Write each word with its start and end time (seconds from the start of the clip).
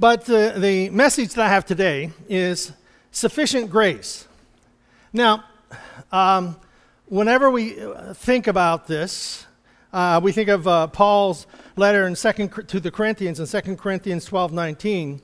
But 0.00 0.26
the, 0.26 0.54
the 0.56 0.90
message 0.90 1.34
that 1.34 1.44
I 1.44 1.48
have 1.48 1.66
today 1.66 2.12
is 2.28 2.72
sufficient 3.10 3.68
grace. 3.68 4.28
Now, 5.12 5.42
um, 6.12 6.56
whenever 7.06 7.50
we 7.50 7.80
uh, 7.80 8.14
think 8.14 8.46
about 8.46 8.86
this, 8.86 9.44
uh, 9.92 10.20
we 10.22 10.30
think 10.30 10.50
of 10.50 10.68
uh, 10.68 10.86
Paul's 10.86 11.48
letter 11.74 12.06
in 12.06 12.14
second, 12.14 12.68
to 12.68 12.78
the 12.78 12.92
Corinthians 12.92 13.40
in 13.40 13.62
2 13.62 13.74
Corinthians 13.74 14.24
12 14.24 14.52
19. 14.52 15.20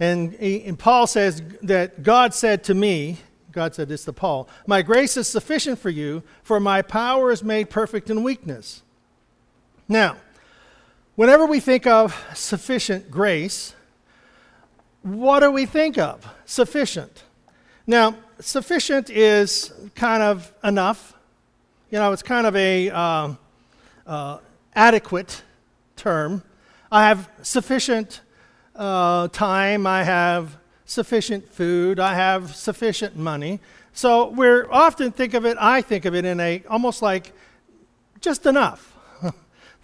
And, 0.00 0.32
he, 0.32 0.64
and 0.64 0.78
Paul 0.78 1.06
says 1.06 1.42
that 1.60 2.02
God 2.02 2.32
said 2.32 2.64
to 2.64 2.74
me, 2.74 3.18
God 3.52 3.74
said 3.74 3.88
this 3.88 4.06
to 4.06 4.14
Paul, 4.14 4.48
My 4.66 4.80
grace 4.80 5.18
is 5.18 5.28
sufficient 5.28 5.78
for 5.78 5.90
you, 5.90 6.22
for 6.42 6.58
my 6.58 6.80
power 6.80 7.30
is 7.30 7.44
made 7.44 7.68
perfect 7.68 8.08
in 8.08 8.22
weakness. 8.22 8.82
Now, 9.86 10.16
whenever 11.14 11.44
we 11.44 11.60
think 11.60 11.86
of 11.86 12.18
sufficient 12.34 13.10
grace, 13.10 13.73
what 15.04 15.40
do 15.40 15.50
we 15.50 15.66
think 15.66 15.98
of? 15.98 16.26
Sufficient. 16.46 17.24
Now, 17.86 18.16
sufficient 18.40 19.10
is 19.10 19.70
kind 19.94 20.22
of 20.22 20.50
enough. 20.64 21.14
You 21.90 21.98
know, 21.98 22.10
it's 22.12 22.22
kind 22.22 22.46
of 22.46 22.56
a 22.56 22.88
um, 22.88 23.38
uh, 24.06 24.38
adequate 24.74 25.42
term. 25.96 26.42
I 26.90 27.06
have 27.06 27.28
sufficient 27.42 28.22
uh, 28.74 29.28
time. 29.28 29.86
I 29.86 30.04
have 30.04 30.56
sufficient 30.86 31.52
food. 31.52 32.00
I 32.00 32.14
have 32.14 32.56
sufficient 32.56 33.14
money. 33.14 33.60
So 33.92 34.30
we're 34.30 34.66
often 34.72 35.12
think 35.12 35.34
of 35.34 35.44
it. 35.44 35.58
I 35.60 35.82
think 35.82 36.06
of 36.06 36.14
it 36.14 36.24
in 36.24 36.40
a 36.40 36.62
almost 36.70 37.02
like 37.02 37.32
just 38.20 38.46
enough. 38.46 38.93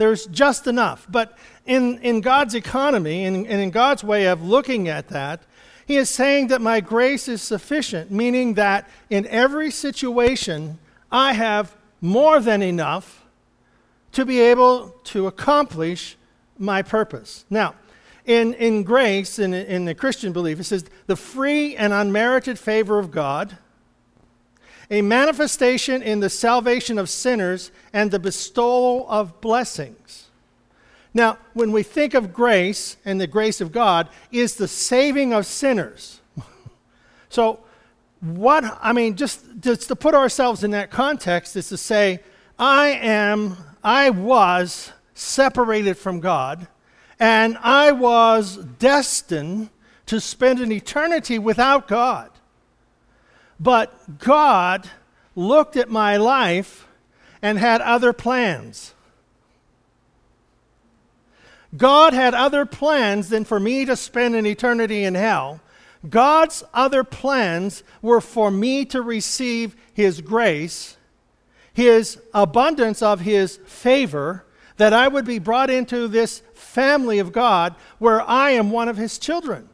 There's 0.00 0.24
just 0.28 0.66
enough. 0.66 1.06
But 1.10 1.36
in, 1.66 1.98
in 1.98 2.22
God's 2.22 2.54
economy 2.54 3.26
and, 3.26 3.46
in 3.46 3.70
God's 3.70 4.02
way 4.02 4.28
of 4.28 4.42
looking 4.42 4.88
at 4.88 5.08
that, 5.08 5.42
He 5.84 5.98
is 5.98 6.08
saying 6.08 6.46
that 6.46 6.62
my 6.62 6.80
grace 6.80 7.28
is 7.28 7.42
sufficient, 7.42 8.10
meaning 8.10 8.54
that 8.54 8.88
in 9.10 9.26
every 9.26 9.70
situation, 9.70 10.78
I 11.12 11.34
have 11.34 11.76
more 12.00 12.40
than 12.40 12.62
enough 12.62 13.26
to 14.12 14.24
be 14.24 14.40
able 14.40 14.88
to 15.04 15.26
accomplish 15.26 16.16
my 16.56 16.80
purpose. 16.80 17.44
Now, 17.50 17.74
in, 18.24 18.54
in 18.54 18.84
grace, 18.84 19.38
in, 19.38 19.52
in 19.52 19.84
the 19.84 19.94
Christian 19.94 20.32
belief, 20.32 20.60
it 20.60 20.64
says 20.64 20.86
the 21.08 21.16
free 21.16 21.76
and 21.76 21.92
unmerited 21.92 22.58
favor 22.58 22.98
of 22.98 23.10
God, 23.10 23.58
a 24.90 25.02
manifestation 25.02 26.02
in 26.02 26.20
the 26.20 26.30
salvation 26.30 26.98
of 26.98 27.08
sinners, 27.08 27.70
and 27.92 28.10
the 28.10 28.18
bestowal 28.18 29.06
of 29.08 29.40
blessings. 29.40 30.28
Now, 31.12 31.38
when 31.54 31.72
we 31.72 31.82
think 31.82 32.14
of 32.14 32.32
grace 32.32 32.96
and 33.04 33.20
the 33.20 33.26
grace 33.26 33.60
of 33.60 33.72
God, 33.72 34.08
is 34.30 34.54
the 34.54 34.68
saving 34.68 35.32
of 35.32 35.46
sinners. 35.46 36.20
so, 37.28 37.60
what, 38.20 38.78
I 38.82 38.92
mean, 38.92 39.16
just, 39.16 39.44
just 39.60 39.88
to 39.88 39.96
put 39.96 40.14
ourselves 40.14 40.62
in 40.62 40.72
that 40.72 40.90
context 40.90 41.56
is 41.56 41.68
to 41.68 41.76
say, 41.76 42.20
I 42.58 42.88
am, 42.88 43.56
I 43.82 44.10
was 44.10 44.92
separated 45.14 45.96
from 45.96 46.20
God 46.20 46.68
and 47.18 47.56
I 47.58 47.92
was 47.92 48.56
destined 48.56 49.70
to 50.06 50.20
spend 50.20 50.60
an 50.60 50.72
eternity 50.72 51.38
without 51.38 51.86
God. 51.86 52.29
But 53.60 54.18
God 54.18 54.88
looked 55.36 55.76
at 55.76 55.90
my 55.90 56.16
life 56.16 56.88
and 57.42 57.58
had 57.58 57.80
other 57.82 58.12
plans. 58.12 58.94
God 61.76 62.14
had 62.14 62.34
other 62.34 62.66
plans 62.66 63.28
than 63.28 63.44
for 63.44 63.60
me 63.60 63.84
to 63.84 63.94
spend 63.94 64.34
an 64.34 64.46
eternity 64.46 65.04
in 65.04 65.14
hell. 65.14 65.60
God's 66.08 66.64
other 66.72 67.04
plans 67.04 67.84
were 68.02 68.20
for 68.20 68.50
me 68.50 68.86
to 68.86 69.02
receive 69.02 69.76
His 69.92 70.22
grace, 70.22 70.96
His 71.72 72.18
abundance 72.32 73.02
of 73.02 73.20
His 73.20 73.58
favor, 73.66 74.46
that 74.78 74.94
I 74.94 75.08
would 75.08 75.26
be 75.26 75.38
brought 75.38 75.68
into 75.68 76.08
this 76.08 76.42
family 76.54 77.18
of 77.18 77.32
God 77.32 77.74
where 77.98 78.22
I 78.22 78.52
am 78.52 78.70
one 78.70 78.88
of 78.88 78.96
his 78.96 79.18
children. 79.18 79.68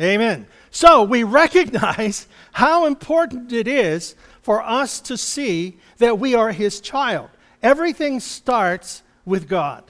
Amen. 0.00 0.46
So 0.70 1.02
we 1.02 1.24
recognize 1.24 2.26
how 2.52 2.86
important 2.86 3.52
it 3.52 3.66
is 3.66 4.14
for 4.42 4.62
us 4.62 5.00
to 5.02 5.16
see 5.16 5.76
that 5.98 6.18
we 6.18 6.34
are 6.34 6.52
his 6.52 6.80
child. 6.80 7.30
Everything 7.62 8.20
starts 8.20 9.02
with 9.24 9.48
God. 9.48 9.84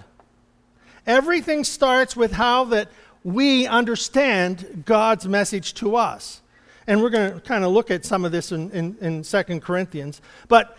Everything 1.06 1.64
starts 1.64 2.16
with 2.16 2.32
how 2.32 2.64
that 2.64 2.88
we 3.22 3.66
understand 3.66 4.82
God's 4.86 5.26
message 5.28 5.74
to 5.74 5.96
us. 5.96 6.40
And 6.86 7.02
we're 7.02 7.10
going 7.10 7.34
to 7.34 7.40
kind 7.40 7.64
of 7.64 7.72
look 7.72 7.90
at 7.90 8.04
some 8.04 8.24
of 8.24 8.32
this 8.32 8.50
in, 8.50 8.70
in, 8.70 8.96
in 9.00 9.22
2 9.22 9.42
Corinthians. 9.60 10.20
But 10.48 10.76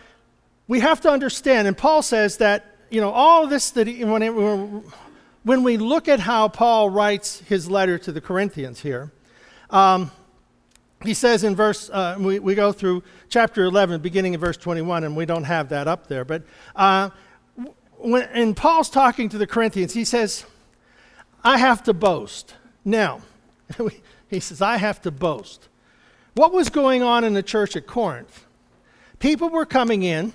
we 0.68 0.80
have 0.80 1.00
to 1.02 1.10
understand, 1.10 1.66
and 1.68 1.76
Paul 1.76 2.02
says 2.02 2.38
that 2.38 2.66
you 2.90 3.00
know, 3.00 3.10
all 3.10 3.46
this 3.46 3.70
that 3.70 3.86
he, 3.86 4.04
when, 4.04 4.22
it, 4.22 4.30
when 5.44 5.62
we 5.62 5.78
look 5.78 6.08
at 6.08 6.20
how 6.20 6.48
Paul 6.48 6.90
writes 6.90 7.40
his 7.40 7.70
letter 7.70 7.96
to 7.98 8.12
the 8.12 8.20
Corinthians 8.20 8.80
here, 8.80 9.10
um, 9.72 10.10
he 11.02 11.14
says 11.14 11.42
in 11.42 11.56
verse, 11.56 11.90
uh, 11.90 12.16
we, 12.18 12.38
we 12.38 12.54
go 12.54 12.70
through 12.70 13.02
chapter 13.28 13.64
11, 13.64 14.00
beginning 14.00 14.34
in 14.34 14.40
verse 14.40 14.56
21, 14.56 15.04
and 15.04 15.16
we 15.16 15.26
don't 15.26 15.44
have 15.44 15.70
that 15.70 15.88
up 15.88 16.06
there. 16.06 16.24
But 16.24 16.44
uh, 16.76 17.10
when, 17.98 18.22
and 18.32 18.56
Paul's 18.56 18.90
talking 18.90 19.28
to 19.30 19.38
the 19.38 19.46
Corinthians, 19.46 19.94
he 19.94 20.04
says, 20.04 20.44
I 21.42 21.58
have 21.58 21.82
to 21.84 21.94
boast. 21.94 22.54
Now, 22.84 23.20
he 24.28 24.40
says, 24.40 24.62
I 24.62 24.76
have 24.76 25.02
to 25.02 25.10
boast. 25.10 25.68
What 26.34 26.52
was 26.52 26.68
going 26.70 27.02
on 27.02 27.24
in 27.24 27.34
the 27.34 27.42
church 27.42 27.76
at 27.76 27.86
Corinth? 27.86 28.46
People 29.18 29.50
were 29.50 29.66
coming 29.66 30.02
in, 30.02 30.32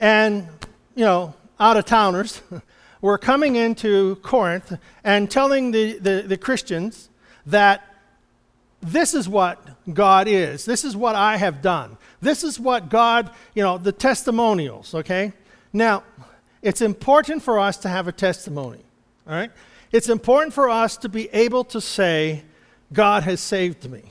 and, 0.00 0.48
you 0.94 1.04
know, 1.04 1.34
out 1.58 1.76
of 1.76 1.84
towners 1.84 2.42
were 3.00 3.18
coming 3.18 3.56
into 3.56 4.16
Corinth 4.16 4.76
and 5.02 5.30
telling 5.30 5.70
the, 5.70 5.98
the, 5.98 6.24
the, 6.26 6.36
Christians 6.36 7.10
that 7.46 7.93
this 8.84 9.14
is 9.14 9.28
what 9.28 9.58
God 9.92 10.28
is. 10.28 10.64
This 10.64 10.84
is 10.84 10.96
what 10.96 11.14
I 11.14 11.36
have 11.36 11.62
done. 11.62 11.96
This 12.20 12.44
is 12.44 12.60
what 12.60 12.88
God, 12.88 13.30
you 13.54 13.62
know, 13.62 13.78
the 13.78 13.92
testimonials, 13.92 14.94
okay? 14.94 15.32
Now, 15.72 16.04
it's 16.62 16.80
important 16.80 17.42
for 17.42 17.58
us 17.58 17.76
to 17.78 17.88
have 17.88 18.08
a 18.08 18.12
testimony, 18.12 18.84
all 19.26 19.34
right? 19.34 19.50
It's 19.90 20.08
important 20.08 20.52
for 20.52 20.68
us 20.68 20.96
to 20.98 21.08
be 21.08 21.28
able 21.32 21.64
to 21.64 21.80
say, 21.80 22.44
God 22.92 23.22
has 23.22 23.40
saved 23.40 23.90
me. 23.90 24.02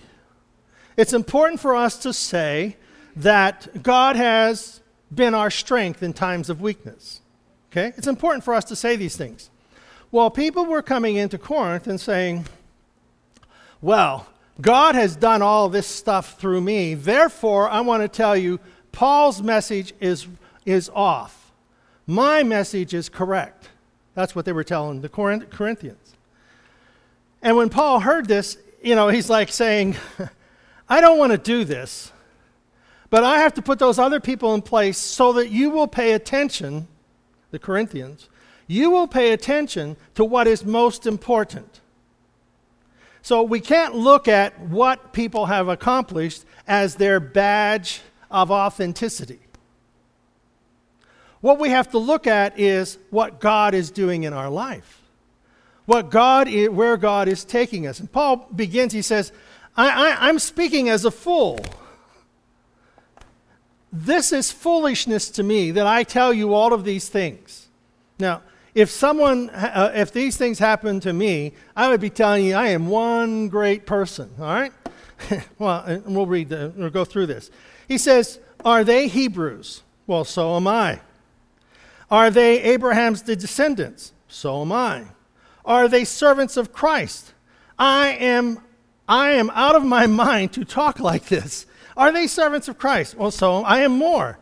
It's 0.98 1.14
important 1.14 1.60
for 1.60 1.76
us 1.76 1.98
to 2.00 2.14
say 2.14 2.78
that 3.16 3.84
God 3.84 4.16
has 4.16 4.82
been 5.14 5.34
our 5.34 5.52
strength 5.52 6.02
in 6.04 6.14
times 6.14 6.50
of 6.50 6.62
weakness. 6.62 7.22
Okay? 7.72 7.94
It's 7.98 8.08
important 8.08 8.44
for 8.44 8.54
us 8.54 8.66
to 8.66 8.76
say 8.76 8.96
these 8.96 9.16
things. 9.16 9.50
Well, 10.12 10.30
people 10.30 10.66
were 10.66 10.82
coming 10.82 11.16
into 11.16 11.38
Corinth 11.38 11.88
and 11.88 12.00
saying, 12.00 12.46
well, 13.82 14.28
God 14.62 14.96
has 14.96 15.16
done 15.16 15.42
all 15.42 15.70
this 15.70 15.88
stuff 15.88 16.40
through 16.40 16.62
me. 16.62 16.94
Therefore, 16.94 17.70
I 17.70 17.82
want 17.82 18.04
to 18.04 18.08
tell 18.08 18.38
you, 18.38 18.60
Paul's 18.92 19.42
message 19.42 19.94
is, 20.00 20.28
is 20.66 20.90
off. 20.94 21.52
My 22.06 22.44
message 22.44 22.94
is 22.94 23.10
correct. 23.10 23.70
That's 24.14 24.36
what 24.36 24.46
they 24.46 24.52
were 24.52 24.64
telling 24.64 25.02
the 25.02 25.10
Corinthians. 25.10 26.16
And 27.42 27.58
when 27.58 27.70
Paul 27.70 28.00
heard 28.00 28.28
this, 28.28 28.58
you 28.82 28.96
know, 28.96 29.08
he's 29.08 29.30
like 29.30 29.50
saying, 29.50 29.96
I 30.90 31.02
don't 31.02 31.18
want 31.18 31.32
to 31.32 31.38
do 31.38 31.64
this, 31.64 32.12
but 33.10 33.24
I 33.24 33.40
have 33.40 33.54
to 33.56 33.62
put 33.62 33.80
those 33.80 33.98
other 33.98 34.20
people 34.20 34.54
in 34.54 34.62
place 34.62 34.98
so 34.98 35.34
that 35.34 35.50
you 35.50 35.70
will 35.70 35.88
pay 35.88 36.14
attention 36.14 36.88
the 37.52 37.60
Corinthians, 37.60 38.30
you 38.68 38.90
will 38.90 39.08
pay 39.08 39.32
attention 39.32 39.96
to 40.16 40.26
what 40.26 40.48
is 40.48 40.66
most 40.66 41.06
important. 41.06 41.82
So 43.24 43.42
we 43.42 43.62
can't 43.62 43.96
look 43.96 44.28
at 44.28 44.60
what 44.60 45.14
people 45.14 45.46
have 45.46 45.70
accomplished 45.70 46.44
as 46.68 46.96
their 46.96 47.22
badge 47.22 48.02
of 48.30 48.52
authenticity. 48.52 49.40
What 51.40 51.58
we 51.58 51.70
have 51.70 51.90
to 51.92 51.98
look 51.98 52.28
at 52.28 52.60
is 52.60 52.98
what 53.12 53.40
God 53.40 53.74
is 53.74 53.92
doing 53.92 54.24
in 54.24 54.34
our 54.34 54.50
life. 54.50 55.02
What 55.86 56.10
God 56.10 56.50
is, 56.50 56.70
where 56.70 56.98
God 56.98 57.30
is 57.30 57.46
taking 57.46 57.88
us. 57.88 58.02
And 58.02 58.12
Paul 58.12 58.48
begins, 58.54 58.92
he 58.92 59.02
says, 59.02 59.32
I, 59.76 60.12
I, 60.12 60.28
I'm 60.28 60.38
speaking 60.38 60.90
as 60.90 61.06
a 61.06 61.12
fool. 61.12 61.64
This 63.92 64.34
is 64.34 64.52
foolishness 64.52 65.30
to 65.32 65.44
me 65.44 65.72
that 65.72 65.88
I 65.88 66.04
tell 66.04 66.34
you 66.34 66.54
all 66.54 66.74
of 66.74 66.84
these 66.84 67.08
things. 67.08 67.68
Now, 68.20 68.42
if 68.76 68.90
someone, 68.90 69.50
uh, 69.52 69.92
if 69.94 70.12
these 70.12 70.38
things 70.38 70.60
happen 70.60 71.00
to 71.02 71.14
me, 71.14 71.54
I 71.76 71.90
would 71.90 72.02
be 72.02 72.10
telling 72.10 72.46
you 72.46 72.56
I 72.56 72.68
am 72.68 72.88
one 72.88 73.48
great 73.48 73.86
person, 73.86 74.32
all 74.40 74.46
right? 74.46 74.72
well, 75.60 76.02
we'll 76.06 76.26
read, 76.26 76.50
the, 76.50 76.74
we'll 76.76 76.90
go 76.90 77.06
through 77.06 77.28
this. 77.28 77.52
He 77.88 77.98
says, 77.98 78.40
Are 78.66 78.84
they 78.84 79.08
Hebrews? 79.08 79.84
Well, 80.08 80.26
so 80.26 80.56
am 80.56 80.68
I. 80.68 81.02
Are 82.10 82.30
they 82.30 82.62
Abraham's 82.62 83.22
descendants? 83.22 84.14
So 84.28 84.62
am 84.62 84.72
I. 84.72 85.06
Are 85.66 85.88
they 85.88 86.04
servants 86.04 86.58
of 86.58 86.74
Christ? 86.74 87.34
I 87.78 88.10
am, 88.10 88.60
I 89.08 89.32
am 89.32 89.50
out 89.52 89.76
of 89.76 89.86
my 89.86 90.08
mind 90.08 90.54
to 90.54 90.66
talk 90.66 91.00
like 91.00 91.26
this. 91.26 91.66
Are 91.96 92.12
they 92.12 92.28
servants 92.28 92.68
of 92.68 92.78
Christ? 92.78 93.16
Well, 93.16 93.32
so 93.32 93.64
I 93.64 93.80
am 93.80 93.92
more. 93.92 94.40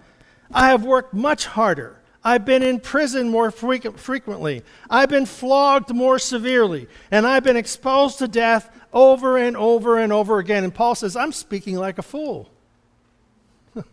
I 0.54 0.69
have 0.69 0.83
worked 0.83 1.13
much 1.13 1.45
harder. 1.45 2.00
I've 2.23 2.45
been 2.45 2.62
in 2.62 2.79
prison 2.79 3.29
more 3.29 3.50
frequently. 3.50 4.63
I've 4.89 5.09
been 5.09 5.25
flogged 5.25 5.94
more 5.94 6.19
severely. 6.19 6.88
And 7.09 7.25
I've 7.25 7.44
been 7.44 7.57
exposed 7.57 8.19
to 8.19 8.27
death 8.27 8.69
over 8.94 9.38
and 9.38 9.57
over 9.57 9.97
and 9.97 10.13
over 10.13 10.38
again. 10.38 10.63
And 10.63 10.73
Paul 10.73 10.94
says, 10.94 11.15
I'm 11.15 11.31
speaking 11.31 11.77
like 11.77 11.97
a 11.97 12.03
fool. 12.03 12.50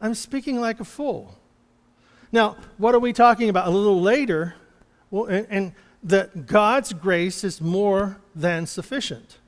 I'm 0.00 0.14
speaking 0.14 0.60
like 0.60 0.80
a 0.80 0.84
fool. 0.84 1.38
Now, 2.32 2.56
what 2.78 2.96
are 2.96 2.98
we 2.98 3.12
talking 3.12 3.48
about? 3.48 3.68
A 3.68 3.70
little 3.70 4.02
later, 4.02 4.56
well, 5.12 5.26
and, 5.26 5.46
and 5.48 5.72
that 6.02 6.46
God's 6.46 6.92
grace 6.92 7.44
is 7.44 7.60
more 7.60 8.20
than 8.34 8.66
sufficient. 8.66 9.38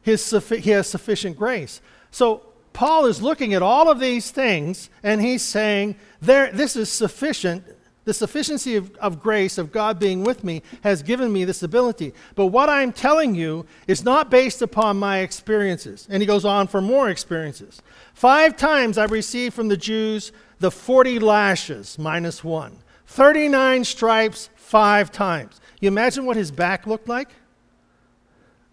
His, 0.00 0.30
he 0.48 0.70
has 0.70 0.86
sufficient 0.86 1.36
grace. 1.36 1.82
So 2.10 2.42
Paul 2.72 3.04
is 3.06 3.20
looking 3.20 3.52
at 3.52 3.60
all 3.60 3.90
of 3.90 4.00
these 4.00 4.30
things 4.30 4.88
and 5.02 5.20
he's 5.20 5.42
saying, 5.42 5.96
there, 6.20 6.50
This 6.52 6.76
is 6.76 6.90
sufficient. 6.90 7.64
The 8.04 8.14
sufficiency 8.14 8.74
of, 8.76 8.94
of 8.96 9.20
grace, 9.20 9.58
of 9.58 9.70
God 9.70 9.98
being 9.98 10.24
with 10.24 10.42
me, 10.42 10.62
has 10.80 11.02
given 11.02 11.30
me 11.30 11.44
this 11.44 11.62
ability. 11.62 12.14
But 12.36 12.46
what 12.46 12.70
I'm 12.70 12.90
telling 12.90 13.34
you 13.34 13.66
is 13.86 14.02
not 14.02 14.30
based 14.30 14.62
upon 14.62 14.96
my 14.96 15.18
experiences. 15.18 16.06
And 16.10 16.22
he 16.22 16.26
goes 16.26 16.46
on 16.46 16.68
for 16.68 16.80
more 16.80 17.10
experiences. 17.10 17.82
Five 18.14 18.56
times 18.56 18.96
I 18.96 19.04
received 19.04 19.54
from 19.54 19.68
the 19.68 19.76
Jews 19.76 20.32
the 20.58 20.70
40 20.70 21.18
lashes, 21.18 21.98
minus 21.98 22.42
one, 22.42 22.78
39 23.06 23.84
stripes, 23.84 24.48
five 24.56 25.12
times. 25.12 25.60
You 25.80 25.88
imagine 25.88 26.24
what 26.24 26.36
his 26.36 26.50
back 26.50 26.86
looked 26.86 27.08
like? 27.08 27.28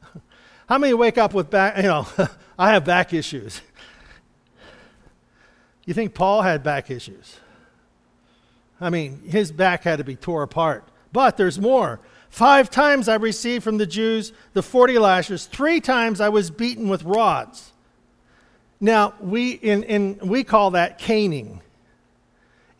How 0.69 0.77
many 0.77 0.93
wake 0.93 1.17
up 1.17 1.33
with 1.33 1.49
back, 1.49 1.77
you 1.77 1.83
know, 1.83 2.07
I 2.57 2.71
have 2.71 2.85
back 2.85 3.13
issues. 3.13 3.61
You 5.85 5.93
think 5.93 6.13
Paul 6.13 6.41
had 6.41 6.63
back 6.63 6.89
issues? 6.89 7.37
I 8.81 8.89
mean, 8.89 9.21
his 9.27 9.51
back 9.51 9.83
had 9.83 9.99
to 9.99 10.03
be 10.03 10.15
tore 10.15 10.43
apart. 10.43 10.83
But 11.11 11.37
there's 11.37 11.59
more. 11.59 11.99
Five 12.29 12.69
times 12.69 13.07
I 13.07 13.15
received 13.15 13.63
from 13.63 13.77
the 13.77 13.85
Jews 13.85 14.33
the 14.53 14.61
40 14.61 14.99
lashes. 14.99 15.45
Three 15.45 15.79
times 15.79 16.19
I 16.19 16.29
was 16.29 16.49
beaten 16.51 16.89
with 16.89 17.03
rods. 17.03 17.71
Now, 18.81 19.13
we, 19.21 19.51
in, 19.51 19.83
in, 19.83 20.19
we 20.21 20.43
call 20.43 20.71
that 20.71 20.97
caning. 20.97 21.61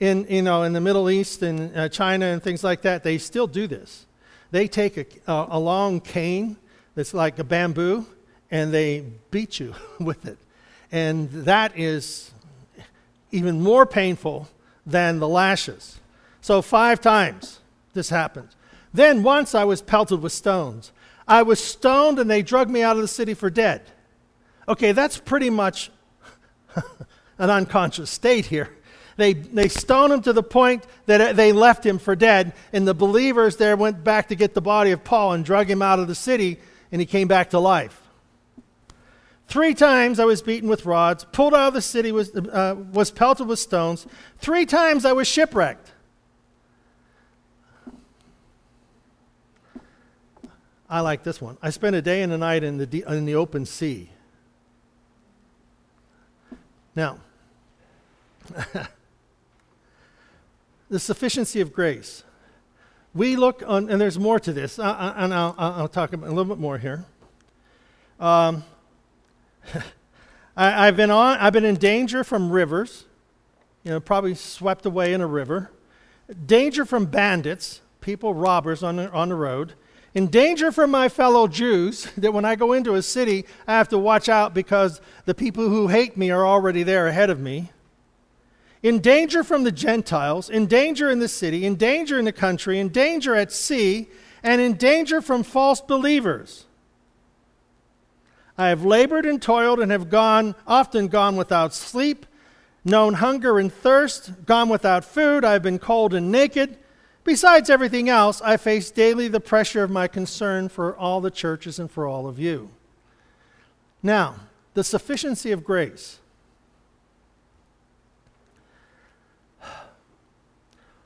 In, 0.02 0.26
you 0.30 0.42
know, 0.42 0.64
in 0.64 0.74
the 0.74 0.82
Middle 0.82 1.10
East 1.10 1.42
and 1.42 1.76
uh, 1.78 1.88
China 1.88 2.26
and 2.26 2.44
things 2.44 2.66
like 2.66 2.82
that, 2.82 3.04
they 3.04 3.18
still 3.18 3.48
do 3.48 3.66
this. 3.66 4.06
They 4.52 4.68
take 4.68 4.98
a, 4.98 5.06
a, 5.32 5.48
a 5.52 5.60
long 5.60 6.02
cane 6.02 6.58
that's 6.96 7.14
like 7.14 7.40
a 7.40 7.46
bamboo 7.46 8.06
and 8.52 8.74
they 8.74 9.06
beat 9.32 9.60
you 9.60 9.74
with 10.00 10.26
it. 10.26 10.38
And 10.92 11.30
that 11.32 11.78
is 11.78 12.32
even 13.36 13.62
more 13.62 13.86
painful 13.86 14.48
than 14.86 15.20
the 15.20 15.28
lashes. 15.28 16.00
So, 16.42 16.62
five 16.62 17.02
times 17.02 17.60
this 17.94 18.10
happened. 18.10 18.50
Then 18.94 19.24
once 19.24 19.54
I 19.54 19.66
was 19.66 19.82
pelted 19.82 20.22
with 20.22 20.32
stones. 20.32 20.92
I 21.28 21.42
was 21.42 21.60
stoned 21.60 22.20
and 22.20 22.30
they 22.30 22.42
drug 22.42 22.70
me 22.70 22.84
out 22.84 22.96
of 22.96 23.02
the 23.02 23.08
city 23.08 23.34
for 23.34 23.50
dead. 23.50 23.82
Okay, 24.68 24.92
that's 24.92 25.18
pretty 25.18 25.50
much 25.50 25.92
an 27.38 27.50
unconscious 27.50 28.10
state 28.10 28.46
here. 28.46 28.70
They, 29.18 29.34
they 29.34 29.70
stoned 29.70 30.14
him 30.14 30.22
to 30.24 30.34
the 30.34 30.44
point 30.44 30.86
that 31.06 31.36
they 31.36 31.52
left 31.52 31.86
him 31.86 32.00
for 32.00 32.16
dead, 32.16 32.54
and 32.74 32.88
the 32.88 32.94
believers 32.94 33.56
there 33.56 33.78
went 33.78 34.04
back 34.04 34.28
to 34.28 34.36
get 34.36 34.54
the 34.54 34.62
body 34.62 34.92
of 34.92 35.04
Paul 35.04 35.34
and 35.34 35.46
drug 35.46 35.70
him 35.70 35.82
out 35.82 36.00
of 36.00 36.08
the 36.08 36.16
city, 36.16 36.60
and 36.92 37.00
he 37.00 37.06
came 37.06 37.28
back 37.28 37.52
to 37.52 37.60
life. 37.60 38.02
Three 39.48 39.74
times 39.74 40.20
I 40.20 40.26
was 40.26 40.42
beaten 40.42 40.68
with 40.70 40.86
rods, 40.86 41.26
pulled 41.32 41.54
out 41.54 41.70
of 41.70 41.74
the 41.74 41.82
city, 41.82 42.12
was, 42.12 42.36
uh, 42.36 42.76
was 42.92 43.12
pelted 43.12 43.48
with 43.48 43.60
stones. 43.60 44.08
Three 44.40 44.66
times 44.66 45.06
I 45.06 45.14
was 45.14 45.28
shipwrecked. 45.28 45.92
I 50.90 51.00
like 51.02 51.24
this 51.24 51.42
one. 51.42 51.58
I 51.62 51.70
spent 51.70 51.96
a 51.96 52.02
day 52.02 52.22
and 52.22 52.32
a 52.32 52.38
night 52.38 52.64
in 52.64 52.78
the, 52.78 53.04
in 53.08 53.26
the 53.26 53.36
open 53.36 53.66
sea. 53.66 54.10
Now, 56.96 57.20
the 60.90 61.00
sufficiency 61.00 61.62
of 61.62 61.74
grace. 61.74 62.24
We 63.14 63.36
look 63.36 63.64
on, 63.66 63.90
and 63.90 64.00
there's 64.00 64.20
more 64.20 64.40
to 64.40 64.54
this, 64.54 64.78
uh, 64.78 65.14
and 65.16 65.34
I'll, 65.34 65.56
I'll, 65.58 65.88
talk 65.88 66.14
a 66.14 66.18
little 66.18 66.46
bit 66.46 66.58
more 66.58 66.78
here. 66.78 67.06
Um, 68.20 68.64
I, 70.58 70.86
have 70.86 70.96
been 70.96 71.12
on, 71.12 71.38
I've 71.38 71.54
been 71.54 71.66
in 71.66 71.76
danger 71.76 72.24
from 72.24 72.52
rivers, 72.52 73.06
you 73.84 73.92
know, 73.92 74.00
probably 74.00 74.36
swept 74.36 74.86
away 74.86 75.14
in 75.14 75.22
a 75.22 75.28
river. 75.28 75.72
Danger 76.46 76.86
from 76.86 77.06
bandits, 77.06 77.82
people, 78.02 78.34
robbers 78.34 78.84
on 78.84 78.96
the, 78.96 79.12
on 79.12 79.30
the 79.30 79.36
road. 79.36 79.74
In 80.14 80.28
danger 80.28 80.72
from 80.72 80.92
my 80.92 81.10
fellow 81.10 81.48
Jews, 81.48 82.06
that 82.18 82.34
when 82.34 82.46
I 82.46 82.56
go 82.56 82.74
into 82.74 82.96
a 82.96 83.02
city, 83.02 83.46
I 83.68 83.74
have 83.74 83.90
to 83.90 83.98
watch 83.98 84.30
out 84.30 84.54
because 84.54 85.02
the 85.26 85.36
people 85.36 85.68
who 85.70 85.90
hate 85.90 86.18
me 86.18 86.32
are 86.32 86.46
already 86.46 86.84
there 86.84 87.08
ahead 87.08 87.30
of 87.30 87.40
me. 87.40 87.72
In 88.82 89.00
danger 89.00 89.44
from 89.44 89.64
the 89.64 89.72
Gentiles, 89.72 90.50
in 90.50 90.68
danger 90.68 91.10
in 91.10 91.20
the 91.20 91.28
city, 91.28 91.66
in 91.66 91.76
danger 91.76 92.20
in 92.20 92.26
the 92.26 92.32
country, 92.32 92.80
in 92.80 92.90
danger 92.90 93.36
at 93.36 93.52
sea, 93.52 94.08
and 94.44 94.62
in 94.62 94.74
danger 94.74 95.22
from 95.22 95.42
false 95.42 95.82
believers. 95.82 96.66
I 98.58 98.70
have 98.70 98.86
labored 98.86 99.26
and 99.26 99.42
toiled 99.42 99.80
and 99.80 99.92
have 99.92 100.10
gone, 100.10 100.56
often 100.66 101.08
gone 101.08 101.36
without 101.36 101.74
sleep, 101.74 102.26
known 102.86 103.16
hunger 103.16 103.60
and 103.60 103.72
thirst, 103.72 104.46
gone 104.46 104.70
without 104.70 105.04
food, 105.04 105.44
I 105.44 105.54
have 105.54 105.64
been 105.64 105.80
cold 105.80 106.14
and 106.14 106.32
naked. 106.32 106.78
Besides 107.26 107.70
everything 107.70 108.08
else, 108.08 108.42
I 108.42 108.56
face 108.58 108.92
daily 108.92 109.28
the 109.28 109.40
pressure 109.40 109.84
of 109.84 109.90
my 109.90 110.08
concern 110.08 110.70
for 110.70 110.96
all 110.96 111.20
the 111.20 111.32
churches 111.32 111.80
and 111.80 111.92
for 111.92 112.08
all 112.08 112.28
of 112.28 112.40
you. 112.40 112.70
Now, 114.02 114.36
the 114.74 114.84
sufficiency 114.84 115.52
of 115.52 115.64
grace. 115.64 116.20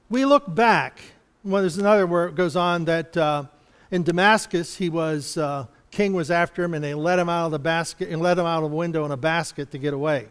We 0.09 0.25
look 0.25 0.53
back. 0.53 0.99
Well, 1.43 1.61
there's 1.61 1.77
another 1.77 2.05
where 2.05 2.27
it 2.27 2.35
goes 2.35 2.55
on 2.55 2.85
that 2.85 3.15
uh, 3.15 3.45
in 3.89 4.03
Damascus 4.03 4.75
he 4.75 4.89
was. 4.89 5.37
Uh, 5.37 5.65
king 5.91 6.13
was 6.13 6.29
after 6.31 6.63
him 6.63 6.73
and 6.73 6.83
they 6.83 6.93
let 6.93 7.19
him 7.19 7.29
out 7.29 7.47
of 7.47 7.51
the 7.51 7.59
basket 7.59 8.09
and 8.09 8.21
let 8.21 8.37
him 8.37 8.45
out 8.45 8.63
of 8.63 8.69
the 8.69 8.75
window 8.75 9.05
in 9.05 9.11
a 9.11 9.17
basket 9.17 9.71
to 9.71 9.77
get 9.77 9.93
away. 9.93 10.27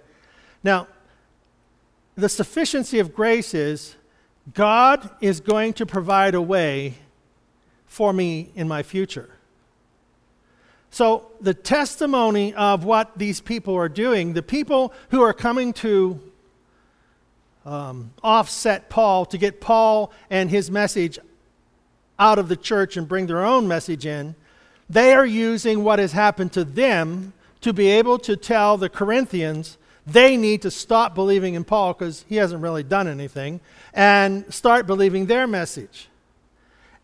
Now, 0.63 0.87
the 2.17 2.29
sufficiency 2.29 2.99
of 2.99 3.15
grace 3.15 3.55
is 3.55 3.97
God 4.55 5.11
is 5.21 5.41
going 5.41 5.75
to 5.75 5.87
provide 5.87 6.35
a 6.35 6.43
way 6.43 6.95
for 7.87 8.13
me 8.13 8.51
in 8.55 8.67
my 8.69 8.83
future. 8.83 9.31
So, 10.91 11.27
the 11.41 11.55
testimony 11.55 12.55
of 12.55 12.85
what 12.85 13.19
these 13.19 13.41
people 13.41 13.75
are 13.75 13.91
doing, 13.91 14.33
the 14.33 14.43
people 14.43 14.93
who 15.11 15.21
are 15.21 15.35
coming 15.35 15.73
to 15.75 16.19
um, 17.67 18.13
offset 18.23 18.89
Paul 18.89 19.27
to 19.27 19.37
get 19.37 19.61
Paul 19.61 20.11
and 20.31 20.51
his 20.51 20.71
message 20.71 21.19
out 22.19 22.39
of 22.39 22.49
the 22.49 22.57
church 22.57 22.97
and 22.97 23.07
bring 23.07 23.27
their 23.27 23.45
own 23.45 23.69
message 23.69 24.07
in, 24.07 24.35
they 24.89 25.13
are 25.13 25.27
using 25.27 25.85
what 25.85 25.99
has 25.99 26.13
happened 26.13 26.53
to 26.53 26.65
them 26.65 27.33
to 27.61 27.73
be 27.73 27.89
able 27.89 28.19
to 28.21 28.37
tell 28.37 28.77
the 28.77 28.89
Corinthians 28.89 29.77
they 30.07 30.37
need 30.37 30.63
to 30.63 30.71
stop 30.71 31.15
believing 31.15 31.55
in 31.55 31.65
Paul 31.65 31.93
because 31.93 32.25
he 32.29 32.37
hasn't 32.37 32.63
really 32.63 32.83
done 32.83 33.07
anything 33.07 33.61
and 33.93 34.53
start 34.53 34.87
believing 34.87 35.27
their 35.27 35.47
message. 35.47 36.09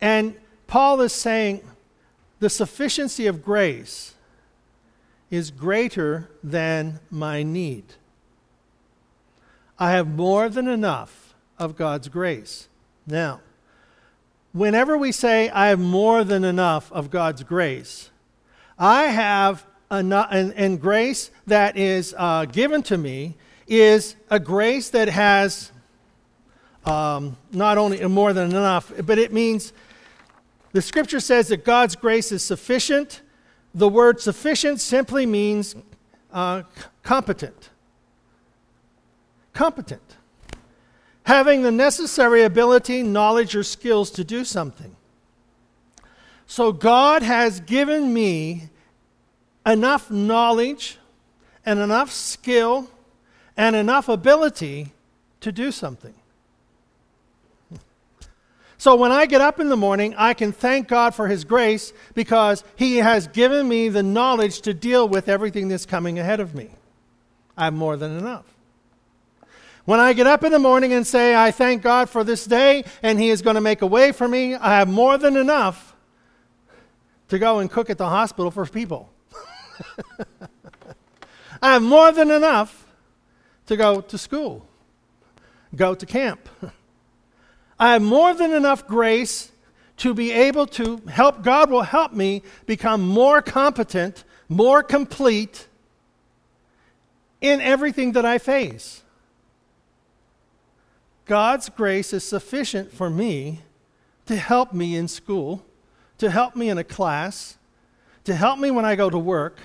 And 0.00 0.36
Paul 0.66 1.00
is 1.02 1.12
saying 1.12 1.62
the 2.40 2.48
sufficiency 2.48 3.26
of 3.26 3.44
grace 3.44 4.14
is 5.30 5.50
greater 5.50 6.30
than 6.42 7.00
my 7.10 7.42
need. 7.42 7.84
I 9.78 9.90
have 9.90 10.08
more 10.08 10.48
than 10.48 10.68
enough 10.68 11.34
of 11.58 11.76
God's 11.76 12.08
grace. 12.08 12.68
Now, 13.06 13.40
whenever 14.54 14.96
we 14.96 15.12
say, 15.12 15.50
I 15.50 15.66
have 15.66 15.80
more 15.80 16.24
than 16.24 16.44
enough 16.44 16.90
of 16.92 17.10
God's 17.10 17.42
grace, 17.42 18.10
I 18.78 19.04
have 19.04 19.66
enough, 19.90 20.28
and, 20.30 20.54
and 20.54 20.80
grace 20.80 21.30
that 21.46 21.76
is 21.76 22.14
uh, 22.16 22.46
given 22.46 22.82
to 22.84 22.96
me 22.96 23.34
is 23.66 24.16
a 24.30 24.38
grace 24.38 24.90
that 24.90 25.08
has 25.08 25.72
um, 26.86 27.36
not 27.52 27.78
only 27.78 28.06
more 28.06 28.32
than 28.32 28.50
enough, 28.50 28.92
but 29.04 29.18
it 29.18 29.32
means 29.32 29.72
the 30.72 30.82
scripture 30.82 31.20
says 31.20 31.48
that 31.48 31.64
God's 31.64 31.96
grace 31.96 32.30
is 32.30 32.42
sufficient. 32.42 33.22
The 33.74 33.88
word 33.88 34.20
sufficient 34.20 34.80
simply 34.80 35.26
means 35.26 35.74
uh, 36.32 36.62
competent. 37.02 37.70
Competent 39.52 40.16
having 41.24 41.62
the 41.62 41.72
necessary 41.72 42.42
ability, 42.42 43.02
knowledge, 43.02 43.56
or 43.56 43.62
skills 43.62 44.10
to 44.12 44.24
do 44.24 44.44
something. 44.44 44.94
So 46.46 46.72
God 46.72 47.22
has 47.22 47.60
given 47.60 48.12
me 48.12 48.68
enough 49.66 50.10
knowledge 50.10 50.98
and 51.64 51.78
enough 51.80 52.10
skill 52.10 52.90
and 53.56 53.74
enough 53.74 54.08
ability 54.08 54.92
to 55.40 55.50
do 55.50 55.72
something. 55.72 56.14
So 58.76 58.96
when 58.96 59.12
I 59.12 59.24
get 59.24 59.40
up 59.40 59.60
in 59.60 59.70
the 59.70 59.78
morning, 59.78 60.14
I 60.18 60.34
can 60.34 60.52
thank 60.52 60.88
God 60.88 61.14
for 61.14 61.26
His 61.26 61.44
grace 61.44 61.94
because 62.12 62.62
He 62.76 62.98
has 62.98 63.28
given 63.28 63.66
me 63.66 63.88
the 63.88 64.02
knowledge 64.02 64.60
to 64.62 64.74
deal 64.74 65.08
with 65.08 65.26
everything 65.26 65.68
that's 65.68 65.86
coming 65.86 66.18
ahead 66.18 66.38
of 66.38 66.54
me. 66.54 66.68
I 67.56 67.64
have 67.64 67.74
more 67.74 67.96
than 67.96 68.18
enough. 68.18 68.44
When 69.84 70.00
I 70.00 70.14
get 70.14 70.26
up 70.26 70.44
in 70.44 70.52
the 70.52 70.58
morning 70.58 70.94
and 70.94 71.06
say, 71.06 71.36
I 71.36 71.50
thank 71.50 71.82
God 71.82 72.08
for 72.08 72.24
this 72.24 72.46
day 72.46 72.84
and 73.02 73.20
He 73.20 73.28
is 73.28 73.42
going 73.42 73.56
to 73.56 73.60
make 73.60 73.82
a 73.82 73.86
way 73.86 74.12
for 74.12 74.26
me, 74.26 74.54
I 74.54 74.78
have 74.78 74.88
more 74.88 75.18
than 75.18 75.36
enough 75.36 75.94
to 77.28 77.38
go 77.38 77.58
and 77.58 77.70
cook 77.70 77.90
at 77.90 77.98
the 77.98 78.08
hospital 78.08 78.50
for 78.50 78.64
people. 78.64 79.10
I 81.62 81.74
have 81.74 81.82
more 81.82 82.12
than 82.12 82.30
enough 82.30 82.86
to 83.66 83.76
go 83.76 84.00
to 84.00 84.18
school, 84.18 84.66
go 85.74 85.94
to 85.94 86.06
camp. 86.06 86.48
I 87.78 87.92
have 87.92 88.02
more 88.02 88.34
than 88.34 88.52
enough 88.52 88.86
grace 88.86 89.52
to 89.98 90.14
be 90.14 90.32
able 90.32 90.66
to 90.66 91.02
help, 91.08 91.42
God 91.42 91.70
will 91.70 91.82
help 91.82 92.12
me 92.12 92.42
become 92.66 93.06
more 93.06 93.42
competent, 93.42 94.24
more 94.48 94.82
complete 94.82 95.68
in 97.40 97.60
everything 97.60 98.12
that 98.12 98.24
I 98.24 98.38
face. 98.38 99.03
God's 101.26 101.70
grace 101.70 102.12
is 102.12 102.22
sufficient 102.22 102.92
for 102.92 103.08
me 103.08 103.60
to 104.26 104.36
help 104.36 104.74
me 104.74 104.94
in 104.94 105.08
school, 105.08 105.64
to 106.18 106.30
help 106.30 106.54
me 106.54 106.68
in 106.68 106.76
a 106.76 106.84
class, 106.84 107.56
to 108.24 108.34
help 108.34 108.58
me 108.58 108.70
when 108.70 108.84
I 108.84 108.94
go 108.94 109.08
to 109.08 109.18
work, 109.18 109.58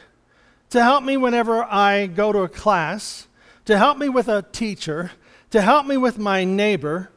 to 0.69 0.81
help 0.81 1.03
me 1.03 1.17
whenever 1.17 1.63
I 1.63 2.07
go 2.07 2.31
to 2.31 2.39
a 2.39 2.49
class, 2.49 3.27
to 3.65 3.77
help 3.77 3.97
me 3.97 4.07
with 4.07 4.29
a 4.29 4.41
teacher, 4.41 5.11
to 5.51 5.61
help 5.61 5.85
me 5.85 5.97
with 5.97 6.17
my 6.17 6.45
neighbor, 6.45 7.09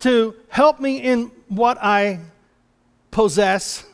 to 0.00 0.34
help 0.48 0.80
me 0.80 0.98
in 0.98 1.30
what 1.48 1.76
I 1.82 2.20
possess, 3.10 3.84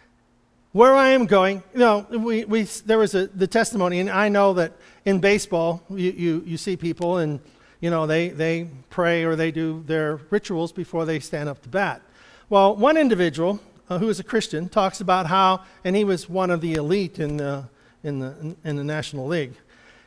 where 0.72 0.94
I 0.94 1.10
am 1.10 1.26
going. 1.26 1.62
You 1.74 1.78
know, 1.78 2.06
we, 2.10 2.44
we, 2.44 2.62
there 2.62 2.98
was 2.98 3.14
a, 3.14 3.28
the 3.28 3.46
testimony, 3.46 4.00
and 4.00 4.10
I 4.10 4.28
know 4.30 4.54
that 4.54 4.72
in 5.04 5.20
baseball, 5.20 5.82
you, 5.90 6.10
you, 6.10 6.42
you 6.44 6.56
see 6.56 6.76
people 6.76 7.18
and, 7.18 7.38
you 7.80 7.90
know, 7.90 8.06
they, 8.06 8.28
they 8.28 8.68
pray 8.90 9.24
or 9.24 9.36
they 9.36 9.50
do 9.50 9.82
their 9.86 10.16
rituals 10.30 10.72
before 10.72 11.04
they 11.04 11.20
stand 11.20 11.48
up 11.48 11.62
to 11.62 11.68
bat. 11.68 12.02
Well, 12.48 12.76
one 12.76 12.96
individual 12.96 13.60
uh, 13.88 13.98
who 13.98 14.08
is 14.08 14.20
a 14.20 14.24
Christian 14.24 14.68
talks 14.68 15.00
about 15.00 15.26
how, 15.26 15.62
and 15.84 15.94
he 15.96 16.04
was 16.04 16.28
one 16.28 16.50
of 16.50 16.60
the 16.60 16.74
elite 16.74 17.18
in 17.18 17.36
the, 17.36 17.68
in 18.02 18.20
the, 18.20 18.56
in 18.64 18.76
the 18.76 18.84
National 18.84 19.26
League 19.26 19.54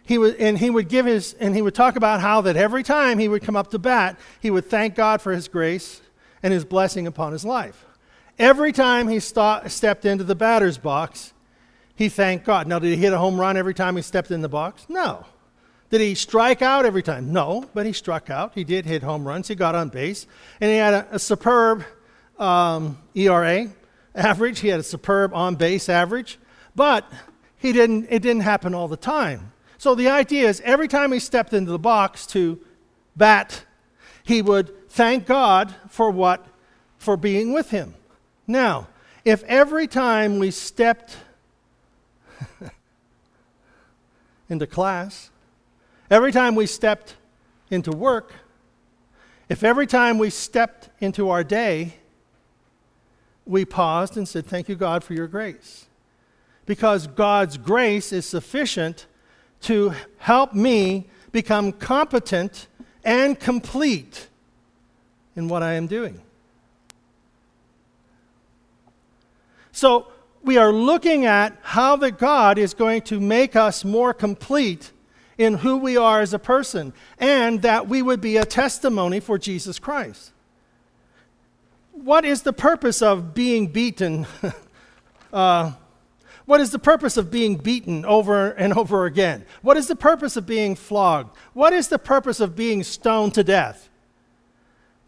he 0.09 0.17
would, 0.17 0.37
and 0.37 0.57
he 0.57 0.71
would 0.71 0.89
give 0.89 1.05
his, 1.05 1.35
and 1.35 1.55
he 1.55 1.61
would 1.61 1.75
talk 1.75 1.95
about 1.95 2.19
how 2.19 2.41
that 2.41 2.57
every 2.57 2.81
time 2.81 3.19
he 3.19 3.27
would 3.27 3.43
come 3.43 3.55
up 3.55 3.69
to 3.69 3.77
bat, 3.77 4.17
he 4.39 4.49
would 4.49 4.65
thank 4.65 4.95
God 4.95 5.21
for 5.21 5.31
his 5.31 5.47
grace 5.47 6.01
and 6.41 6.51
his 6.51 6.65
blessing 6.65 7.05
upon 7.05 7.31
his 7.31 7.45
life. 7.45 7.85
Every 8.39 8.71
time 8.71 9.07
he 9.07 9.19
st- 9.19 9.69
stepped 9.69 10.05
into 10.05 10.23
the 10.23 10.33
batter's 10.33 10.79
box, 10.79 11.31
he 11.95 12.09
thanked 12.09 12.43
God. 12.43 12.65
Now, 12.65 12.79
did 12.79 12.89
he 12.89 12.95
hit 12.95 13.13
a 13.13 13.19
home 13.19 13.39
run 13.39 13.55
every 13.55 13.75
time 13.75 13.97
he 13.97 14.01
stepped 14.01 14.31
in 14.31 14.41
the 14.41 14.49
box? 14.49 14.83
No. 14.89 15.27
Did 15.89 16.01
he 16.01 16.13
strike 16.13 16.61
out 16.61 16.85
every 16.85 17.01
time? 17.01 17.33
No, 17.33 17.67
but 17.73 17.85
he 17.85 17.93
struck 17.93 18.29
out. 18.29 18.53
He 18.53 18.63
did 18.63 18.85
hit 18.85 19.01
home 19.01 19.27
runs. 19.27 19.47
He 19.47 19.55
got 19.55 19.73
on 19.73 19.89
base. 19.89 20.27
And 20.61 20.69
he 20.69 20.77
had 20.77 20.93
a, 20.93 21.07
a 21.13 21.19
superb 21.19 21.83
um, 22.37 22.99
ERA 23.15 23.67
average. 24.13 24.59
He 24.59 24.67
had 24.67 24.79
a 24.79 24.83
superb 24.83 25.33
on 25.33 25.55
base 25.55 25.89
average. 25.89 26.37
But 26.75 27.11
he 27.57 27.71
didn't, 27.71 28.07
it 28.09 28.21
didn't 28.21 28.43
happen 28.43 28.75
all 28.75 28.87
the 28.87 28.97
time. 28.97 29.51
So 29.79 29.95
the 29.95 30.09
idea 30.09 30.47
is 30.47 30.61
every 30.61 30.87
time 30.87 31.11
he 31.11 31.19
stepped 31.19 31.53
into 31.53 31.71
the 31.71 31.79
box 31.79 32.27
to 32.27 32.59
bat, 33.15 33.63
he 34.23 34.41
would 34.41 34.89
thank 34.89 35.25
God 35.25 35.73
for 35.89 36.11
what? 36.11 36.45
For 36.97 37.17
being 37.17 37.51
with 37.51 37.71
him. 37.71 37.95
Now, 38.45 38.89
if 39.25 39.43
every 39.43 39.87
time 39.87 40.37
we 40.37 40.51
stepped 40.51 41.17
into 44.49 44.67
class, 44.67 45.29
every 46.09 46.31
time 46.31 46.55
we 46.55 46.65
stepped 46.65 47.15
into 47.69 47.91
work, 47.91 48.33
if 49.47 49.63
every 49.63 49.87
time 49.87 50.17
we 50.17 50.29
stepped 50.29 50.89
into 50.99 51.29
our 51.29 51.43
day, 51.43 51.95
we 53.45 53.65
paused 53.65 54.15
and 54.15 54.27
said, 54.27 54.45
Thank 54.45 54.69
you, 54.69 54.75
God, 54.75 55.03
for 55.03 55.13
your 55.13 55.27
grace. 55.27 55.87
Because 56.65 57.07
God's 57.07 57.57
grace 57.57 58.13
is 58.13 58.25
sufficient 58.25 59.07
to 59.61 59.93
help 60.19 60.53
me 60.53 61.07
become 61.31 61.71
competent 61.71 62.67
and 63.03 63.39
complete 63.39 64.27
in 65.35 65.47
what 65.47 65.63
I 65.63 65.73
am 65.73 65.87
doing. 65.87 66.21
So, 69.71 70.07
we 70.43 70.57
are 70.57 70.71
looking 70.71 71.25
at 71.25 71.57
how 71.61 71.95
that 71.97 72.17
God 72.17 72.57
is 72.57 72.73
going 72.73 73.01
to 73.03 73.19
make 73.19 73.55
us 73.55 73.83
more 73.83 74.13
complete 74.13 74.91
in 75.39 75.55
who 75.55 75.77
we 75.77 75.95
are 75.95 76.19
as 76.19 76.33
a 76.33 76.37
person, 76.37 76.93
and 77.17 77.61
that 77.61 77.87
we 77.87 78.01
would 78.01 78.19
be 78.19 78.35
a 78.35 78.45
testimony 78.45 79.21
for 79.21 79.39
Jesus 79.39 79.79
Christ. 79.79 80.33
What 81.93 82.25
is 82.25 82.43
the 82.43 82.53
purpose 82.53 83.01
of 83.01 83.33
being 83.33 83.67
beaten? 83.67 84.27
uh, 85.33 85.71
what 86.45 86.59
is 86.59 86.71
the 86.71 86.79
purpose 86.79 87.15
of 87.15 87.31
being 87.31 87.55
beaten 87.55 88.05
over 88.05 88.51
and 88.51 88.73
over 88.73 89.05
again? 89.05 89.45
What 89.61 89.77
is 89.77 89.87
the 89.87 89.95
purpose 89.95 90.35
of 90.35 90.45
being 90.45 90.75
flogged? 90.75 91.35
What 91.53 91.71
is 91.73 91.87
the 91.87 91.99
purpose 91.99 92.39
of 92.39 92.55
being 92.55 92.83
stoned 92.83 93.33
to 93.35 93.43
death? 93.43 93.88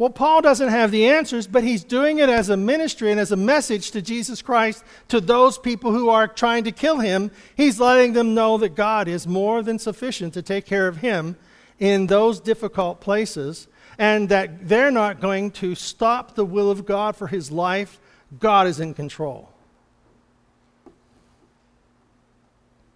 Well, 0.02 0.10
Paul 0.10 0.42
doesn't 0.42 0.70
have 0.70 0.90
the 0.90 1.10
answers, 1.10 1.46
but 1.46 1.64
he's 1.64 1.84
doing 1.84 2.18
it 2.18 2.28
as 2.28 2.50
a 2.50 2.58
ministry 2.58 3.12
and 3.12 3.20
as 3.20 3.32
a 3.32 3.36
message 3.36 3.92
to 3.92 4.02
Jesus 4.02 4.42
Christ 4.42 4.84
to 5.10 5.22
those 5.22 5.60
people 5.60 5.92
who 5.92 6.10
are 6.10 6.28
trying 6.28 6.64
to 6.64 6.72
kill 6.72 6.98
him. 6.98 7.30
He's 7.56 7.80
letting 7.80 8.14
them 8.14 8.34
know 8.34 8.58
that 8.58 8.70
God 8.70 9.08
is 9.08 9.28
more 9.28 9.62
than 9.62 9.78
sufficient 9.78 10.34
to 10.34 10.42
take 10.42 10.66
care 10.66 10.88
of 10.88 10.98
him 10.98 11.36
in 11.78 12.08
those 12.08 12.40
difficult 12.40 13.00
places 13.00 13.68
and 14.00 14.28
that 14.30 14.68
they're 14.68 14.90
not 14.90 15.20
going 15.20 15.52
to 15.52 15.76
stop 15.76 16.34
the 16.34 16.46
will 16.46 16.72
of 16.72 16.88
God 16.88 17.16
for 17.16 17.28
his 17.28 17.52
life. 17.52 18.00
God 18.40 18.66
is 18.66 18.80
in 18.80 18.96
control. 18.96 19.50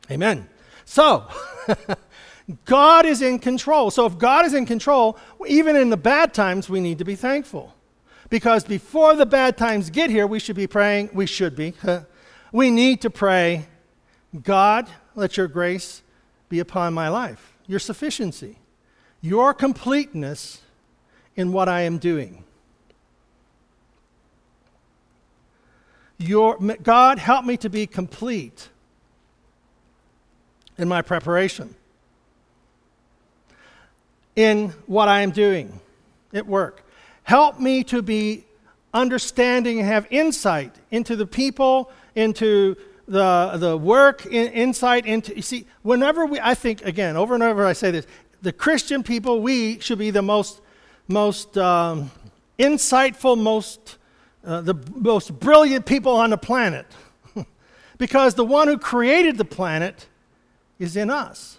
Amen. 0.09 0.49
So, 0.85 1.27
God 2.65 3.05
is 3.05 3.21
in 3.21 3.39
control. 3.39 3.89
So, 3.89 4.05
if 4.05 4.17
God 4.17 4.45
is 4.45 4.53
in 4.53 4.65
control, 4.65 5.17
even 5.47 5.75
in 5.75 5.89
the 5.89 5.97
bad 5.97 6.33
times, 6.33 6.69
we 6.69 6.79
need 6.79 6.99
to 6.99 7.05
be 7.05 7.15
thankful. 7.15 7.73
Because 8.29 8.63
before 8.63 9.15
the 9.15 9.25
bad 9.25 9.57
times 9.57 9.89
get 9.89 10.09
here, 10.09 10.27
we 10.27 10.39
should 10.39 10.55
be 10.55 10.67
praying, 10.67 11.09
we 11.13 11.25
should 11.25 11.55
be, 11.55 11.73
we 12.51 12.71
need 12.71 13.01
to 13.01 13.09
pray, 13.09 13.67
God, 14.43 14.87
let 15.15 15.37
your 15.37 15.47
grace 15.47 16.01
be 16.49 16.59
upon 16.59 16.93
my 16.93 17.09
life, 17.09 17.53
your 17.67 17.79
sufficiency, 17.79 18.57
your 19.21 19.53
completeness 19.53 20.61
in 21.35 21.51
what 21.51 21.69
I 21.69 21.81
am 21.81 21.97
doing. 21.97 22.43
Your, 26.17 26.57
God, 26.57 27.19
help 27.19 27.45
me 27.45 27.57
to 27.57 27.69
be 27.69 27.87
complete 27.87 28.69
in 30.77 30.87
my 30.87 31.01
preparation, 31.01 31.75
in 34.35 34.69
what 34.85 35.07
I 35.07 35.21
am 35.21 35.31
doing 35.31 35.79
at 36.33 36.45
work. 36.45 36.83
Help 37.23 37.59
me 37.59 37.83
to 37.85 38.01
be 38.01 38.45
understanding 38.93 39.79
and 39.79 39.87
have 39.87 40.07
insight 40.09 40.73
into 40.91 41.15
the 41.15 41.25
people, 41.25 41.91
into 42.15 42.75
the, 43.07 43.51
the 43.57 43.77
work, 43.77 44.25
in, 44.25 44.51
insight 44.53 45.05
into. 45.05 45.35
You 45.35 45.41
see, 45.41 45.65
whenever 45.81 46.25
we, 46.25 46.39
I 46.39 46.53
think, 46.53 46.83
again, 46.83 47.17
over 47.17 47.33
and 47.33 47.43
over 47.43 47.65
I 47.65 47.73
say 47.73 47.91
this, 47.91 48.07
the 48.41 48.53
Christian 48.53 49.03
people, 49.03 49.41
we 49.41 49.79
should 49.79 49.99
be 49.99 50.11
the 50.11 50.21
most, 50.21 50.61
most 51.07 51.57
um, 51.57 52.11
insightful, 52.59 53.37
most, 53.37 53.97
uh, 54.45 54.61
the 54.61 54.75
most 54.95 55.39
brilliant 55.39 55.85
people 55.85 56.15
on 56.15 56.29
the 56.29 56.37
planet. 56.37 56.85
because 57.97 58.35
the 58.35 58.45
one 58.45 58.67
who 58.67 58.77
created 58.77 59.37
the 59.37 59.45
planet 59.45 60.07
is 60.79 60.95
in 60.95 61.09
us. 61.09 61.57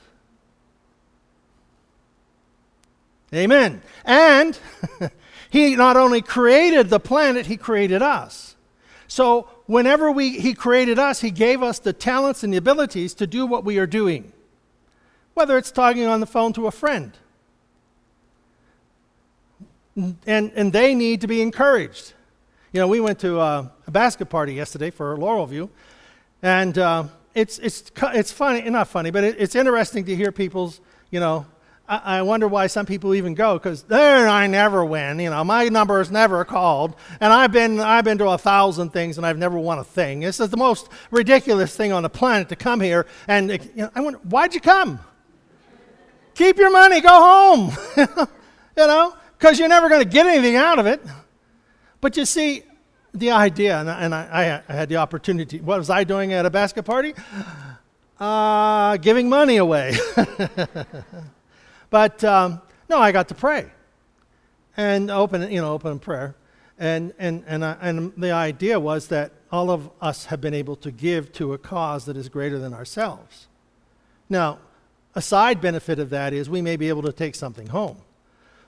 Amen. 3.34 3.82
And 4.04 4.58
he 5.50 5.76
not 5.76 5.96
only 5.96 6.22
created 6.22 6.88
the 6.88 7.00
planet, 7.00 7.46
he 7.46 7.56
created 7.56 8.02
us. 8.02 8.56
So 9.08 9.48
whenever 9.66 10.10
we, 10.10 10.38
he 10.38 10.54
created 10.54 10.98
us, 10.98 11.20
he 11.20 11.30
gave 11.30 11.62
us 11.62 11.78
the 11.78 11.92
talents 11.92 12.42
and 12.42 12.52
the 12.52 12.58
abilities 12.58 13.14
to 13.14 13.26
do 13.26 13.46
what 13.46 13.64
we 13.64 13.78
are 13.78 13.86
doing. 13.86 14.32
Whether 15.34 15.58
it's 15.58 15.70
talking 15.70 16.06
on 16.06 16.20
the 16.20 16.26
phone 16.26 16.52
to 16.54 16.66
a 16.66 16.70
friend. 16.70 17.12
And, 19.96 20.52
and 20.54 20.72
they 20.72 20.94
need 20.94 21.20
to 21.22 21.26
be 21.26 21.40
encouraged. 21.40 22.12
You 22.72 22.80
know, 22.80 22.88
we 22.88 23.00
went 23.00 23.18
to 23.20 23.40
uh, 23.40 23.68
a 23.86 23.90
basket 23.90 24.26
party 24.26 24.52
yesterday 24.52 24.90
for 24.90 25.16
Laurel 25.16 25.46
View, 25.46 25.70
and 26.42 26.76
uh, 26.76 27.04
it's 27.34 27.58
it's 27.58 27.90
it's 28.12 28.30
funny, 28.30 28.68
not 28.68 28.88
funny, 28.88 29.10
but 29.10 29.24
it, 29.24 29.36
it's 29.38 29.54
interesting 29.54 30.04
to 30.04 30.14
hear 30.14 30.30
people's, 30.30 30.82
you 31.10 31.18
know. 31.18 31.46
I, 31.88 32.22
wonder 32.22 32.48
why 32.48 32.66
some 32.66 32.84
people 32.84 33.14
even 33.14 33.34
go 33.34 33.54
because 33.54 33.84
there 33.84 34.28
I 34.28 34.46
never 34.46 34.84
win. 34.84 35.20
You 35.20 35.30
know, 35.30 35.44
my 35.44 35.68
number 35.68 36.00
is 36.00 36.10
never 36.10 36.44
called, 36.44 36.96
and 37.20 37.32
I've 37.32 37.52
been 37.52 37.78
I've 37.78 38.04
been 38.04 38.18
to 38.18 38.28
a 38.28 38.38
thousand 38.38 38.90
things 38.90 39.18
and 39.18 39.26
I've 39.26 39.38
never 39.38 39.58
won 39.58 39.78
a 39.78 39.84
thing. 39.84 40.20
This 40.20 40.40
is 40.40 40.50
the 40.50 40.56
most 40.56 40.88
ridiculous 41.10 41.76
thing 41.76 41.92
on 41.92 42.02
the 42.02 42.10
planet 42.10 42.48
to 42.48 42.56
come 42.56 42.80
here 42.80 43.06
and 43.28 43.50
you 43.50 43.58
know, 43.76 43.90
I 43.94 44.00
wonder 44.00 44.18
why'd 44.24 44.54
you 44.54 44.60
come? 44.60 44.98
Keep 46.34 46.58
your 46.58 46.70
money, 46.70 47.00
go 47.00 47.08
home. 47.08 47.72
you 47.96 48.86
know, 48.86 49.14
because 49.38 49.58
you're 49.58 49.68
never 49.68 49.88
going 49.88 50.02
to 50.02 50.08
get 50.08 50.26
anything 50.26 50.56
out 50.56 50.78
of 50.78 50.86
it. 50.86 51.00
But 52.00 52.16
you 52.16 52.26
see, 52.26 52.62
the 53.14 53.30
idea, 53.30 53.80
and, 53.80 53.90
I, 53.90 54.00
and 54.00 54.14
I, 54.14 54.62
I, 54.68 54.72
had 54.72 54.88
the 54.88 54.96
opportunity. 54.96 55.60
What 55.60 55.78
was 55.78 55.88
I 55.88 56.04
doing 56.04 56.34
at 56.34 56.44
a 56.44 56.50
basket 56.50 56.82
party? 56.82 57.14
Uh, 58.20 58.96
giving 58.98 59.28
money 59.28 59.56
away. 59.56 59.96
but 61.90 62.22
um, 62.24 62.60
no, 62.88 62.98
I 62.98 63.12
got 63.12 63.28
to 63.28 63.34
pray 63.34 63.70
and 64.76 65.10
open, 65.10 65.50
you 65.50 65.60
know, 65.60 65.72
open 65.72 65.98
prayer. 65.98 66.34
And, 66.78 67.14
and, 67.18 67.42
and, 67.46 67.64
I, 67.64 67.76
and 67.80 68.12
the 68.16 68.32
idea 68.32 68.78
was 68.78 69.08
that 69.08 69.32
all 69.50 69.70
of 69.70 69.90
us 70.00 70.26
have 70.26 70.40
been 70.40 70.52
able 70.52 70.76
to 70.76 70.90
give 70.90 71.32
to 71.34 71.54
a 71.54 71.58
cause 71.58 72.04
that 72.04 72.16
is 72.16 72.28
greater 72.28 72.58
than 72.58 72.74
ourselves. 72.74 73.46
Now, 74.28 74.58
a 75.14 75.22
side 75.22 75.60
benefit 75.60 75.98
of 75.98 76.10
that 76.10 76.34
is 76.34 76.50
we 76.50 76.60
may 76.60 76.76
be 76.76 76.90
able 76.90 77.02
to 77.02 77.12
take 77.12 77.34
something 77.34 77.68
home. 77.68 77.98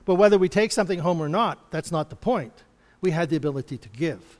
But 0.05 0.15
whether 0.15 0.39
we 0.39 0.49
take 0.49 0.71
something 0.71 0.99
home 0.99 1.21
or 1.21 1.29
not, 1.29 1.69
that's 1.69 1.91
not 1.91 2.09
the 2.09 2.15
point. 2.15 2.63
We 3.01 3.11
had 3.11 3.29
the 3.29 3.35
ability 3.35 3.77
to 3.77 3.89
give. 3.89 4.39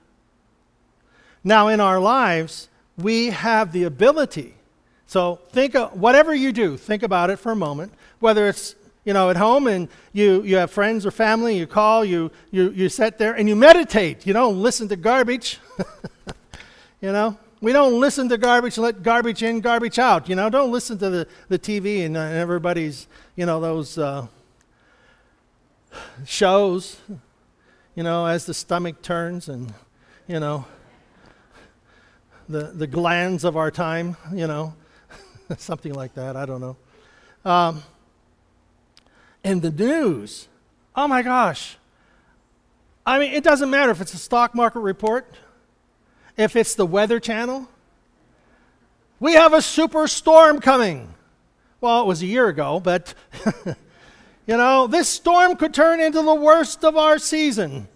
Now, 1.44 1.68
in 1.68 1.80
our 1.80 2.00
lives, 2.00 2.70
we 2.98 3.28
have 3.28 3.72
the 3.72 3.84
ability. 3.84 4.56
So, 5.10 5.40
think 5.50 5.74
of 5.74 6.00
whatever 6.00 6.36
you 6.36 6.52
do, 6.52 6.78
think 6.78 7.02
about 7.02 7.32
it 7.32 7.38
for 7.38 7.52
a 7.52 7.56
moment. 7.56 7.92
Whether 8.20 8.48
it's 8.48 8.76
you 9.04 9.12
know, 9.12 9.32
at 9.32 9.38
home 9.38 9.66
and 9.66 9.88
you, 10.14 10.44
you 10.44 10.58
have 10.58 10.70
friends 10.70 11.04
or 11.04 11.10
family, 11.10 11.58
you 11.58 11.66
call, 11.66 12.06
you, 12.06 12.30
you, 12.52 12.70
you 12.70 12.90
sit 12.90 13.18
there 13.18 13.34
and 13.34 13.50
you 13.50 13.56
meditate. 13.56 14.28
You 14.28 14.34
don't 14.34 14.62
listen 14.62 14.88
to 14.90 14.96
garbage. 14.96 15.58
you 17.02 17.12
know, 17.12 17.36
we 17.60 17.74
don't 17.74 18.00
listen 18.00 18.30
to 18.30 18.38
garbage, 18.38 18.78
let 18.78 19.02
garbage 19.02 19.42
in, 19.42 19.62
garbage 19.62 19.98
out. 19.98 20.30
You 20.30 20.36
know, 20.36 20.48
don't 20.52 20.72
listen 20.72 21.00
to 21.00 21.10
the, 21.10 21.28
the 21.48 21.58
TV 21.58 22.06
and 22.06 22.16
uh, 22.16 22.20
everybody's, 22.20 23.08
you 23.36 23.48
know, 23.48 23.60
those 23.60 23.98
uh, 23.98 24.28
shows, 26.24 26.98
you 27.96 28.04
know, 28.04 28.28
as 28.28 28.46
the 28.46 28.54
stomach 28.54 29.02
turns 29.02 29.50
and, 29.50 29.74
you 30.28 30.40
know, 30.40 30.66
the, 32.48 32.66
the 32.76 32.86
glands 32.86 33.44
of 33.44 33.58
our 33.58 33.72
time, 33.72 34.16
you 34.32 34.46
know, 34.46 34.76
something 35.58 35.94
like 35.94 36.14
that. 36.16 36.36
I 36.36 36.46
don't 36.46 36.62
know. 36.62 36.78
Um, 37.46 37.84
and 39.44 39.62
the 39.62 39.72
news, 39.72 40.48
oh 40.96 41.08
my 41.08 41.22
gosh. 41.22 41.78
I 43.06 43.20
mean, 43.20 43.34
it 43.34 43.44
doesn't 43.44 43.70
matter 43.70 43.92
if 43.92 44.02
it's 44.02 44.14
a 44.14 44.18
stock 44.18 44.54
market 44.54 44.82
report, 44.82 45.36
if 46.38 46.56
it's 46.56 46.76
the 46.76 46.86
Weather 46.86 47.20
Channel. 47.20 47.68
We 49.20 49.34
have 49.34 49.54
a 49.54 49.62
super 49.62 50.08
storm 50.08 50.60
coming. 50.60 51.14
Well, 51.82 52.02
it 52.02 52.08
was 52.08 52.22
a 52.22 52.26
year 52.26 52.48
ago, 52.48 52.80
but 52.80 53.14
you 53.66 54.58
know, 54.58 54.88
this 54.88 55.08
storm 55.10 55.56
could 55.56 55.74
turn 55.74 56.00
into 56.00 56.22
the 56.22 56.36
worst 56.36 56.84
of 56.84 56.96
our 56.98 57.18
season. 57.18 57.88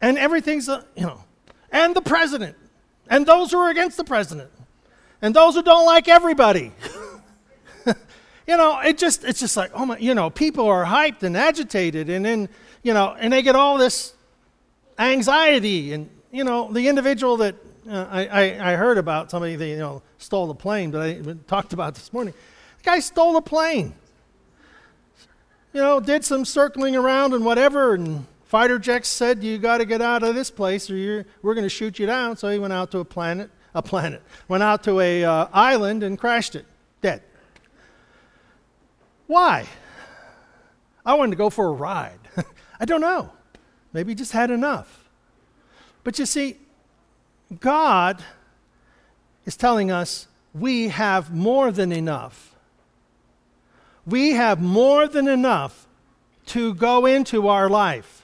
And 0.00 0.16
everything's, 0.16 0.68
uh, 0.68 0.82
you 0.96 1.02
know, 1.02 1.24
and 1.70 1.94
the 1.94 2.00
president 2.00 2.56
and 3.08 3.26
those 3.26 3.52
who 3.52 3.58
are 3.58 3.70
against 3.70 3.96
the 3.96 4.04
president, 4.04 4.50
and 5.22 5.34
those 5.34 5.54
who 5.54 5.62
don't 5.62 5.86
like 5.86 6.08
everybody. 6.08 6.72
you 7.86 8.56
know, 8.56 8.80
it 8.80 8.98
just 8.98 9.24
it's 9.24 9.40
just 9.40 9.56
like, 9.56 9.70
oh 9.74 9.86
my, 9.86 9.98
you 9.98 10.14
know, 10.14 10.30
people 10.30 10.66
are 10.66 10.84
hyped 10.84 11.22
and 11.22 11.36
agitated, 11.36 12.08
and 12.10 12.24
then, 12.24 12.48
you 12.82 12.94
know, 12.94 13.16
and 13.18 13.32
they 13.32 13.42
get 13.42 13.56
all 13.56 13.78
this 13.78 14.14
anxiety, 14.98 15.92
and 15.92 16.08
you 16.30 16.44
know, 16.44 16.72
the 16.72 16.88
individual 16.88 17.36
that 17.38 17.54
uh, 17.88 18.06
I, 18.10 18.26
I, 18.26 18.72
I, 18.72 18.76
heard 18.76 18.98
about 18.98 19.30
somebody 19.30 19.56
that 19.56 19.66
you 19.66 19.78
know 19.78 20.02
stole 20.18 20.46
the 20.46 20.54
plane, 20.54 20.90
but 20.90 21.00
I 21.00 21.22
talked 21.46 21.72
about 21.72 21.94
this 21.94 22.12
morning. 22.12 22.34
The 22.78 22.84
guy 22.84 23.00
stole 23.00 23.36
a 23.36 23.42
plane. 23.42 23.94
You 25.72 25.80
know, 25.80 26.00
did 26.00 26.24
some 26.24 26.44
circling 26.44 26.96
around 26.96 27.34
and 27.34 27.44
whatever, 27.44 27.94
and 27.94 28.26
Fighter 28.48 28.78
jets 28.78 29.10
said, 29.10 29.44
You 29.44 29.58
got 29.58 29.78
to 29.78 29.84
get 29.84 30.00
out 30.00 30.22
of 30.22 30.34
this 30.34 30.50
place 30.50 30.90
or 30.90 31.26
we're 31.42 31.54
going 31.54 31.66
to 31.66 31.68
shoot 31.68 31.98
you 31.98 32.06
down. 32.06 32.34
So 32.38 32.48
he 32.48 32.58
went 32.58 32.72
out 32.72 32.90
to 32.92 32.98
a 32.98 33.04
planet, 33.04 33.50
a 33.78 33.82
planet, 33.82 34.22
went 34.48 34.62
out 34.62 34.82
to 34.84 35.00
a 35.00 35.24
uh, 35.24 35.48
island 35.52 36.02
and 36.02 36.18
crashed 36.18 36.54
it, 36.54 36.66
dead. 37.00 37.22
Why? 39.26 39.66
I 41.04 41.14
wanted 41.14 41.32
to 41.32 41.36
go 41.36 41.50
for 41.50 41.66
a 41.66 41.72
ride. 41.72 42.18
I 42.80 42.84
don't 42.84 43.00
know. 43.00 43.32
Maybe 43.92 44.14
just 44.14 44.32
had 44.32 44.50
enough. 44.50 45.08
But 46.04 46.18
you 46.18 46.26
see, 46.26 46.56
God 47.60 48.22
is 49.46 49.56
telling 49.56 49.90
us 49.90 50.28
we 50.52 50.88
have 50.88 51.32
more 51.32 51.70
than 51.72 51.92
enough. 51.92 52.54
We 54.06 54.32
have 54.32 54.60
more 54.60 55.08
than 55.08 55.28
enough 55.28 55.86
to 56.46 56.74
go 56.74 57.06
into 57.06 57.48
our 57.48 57.68
life 57.68 58.18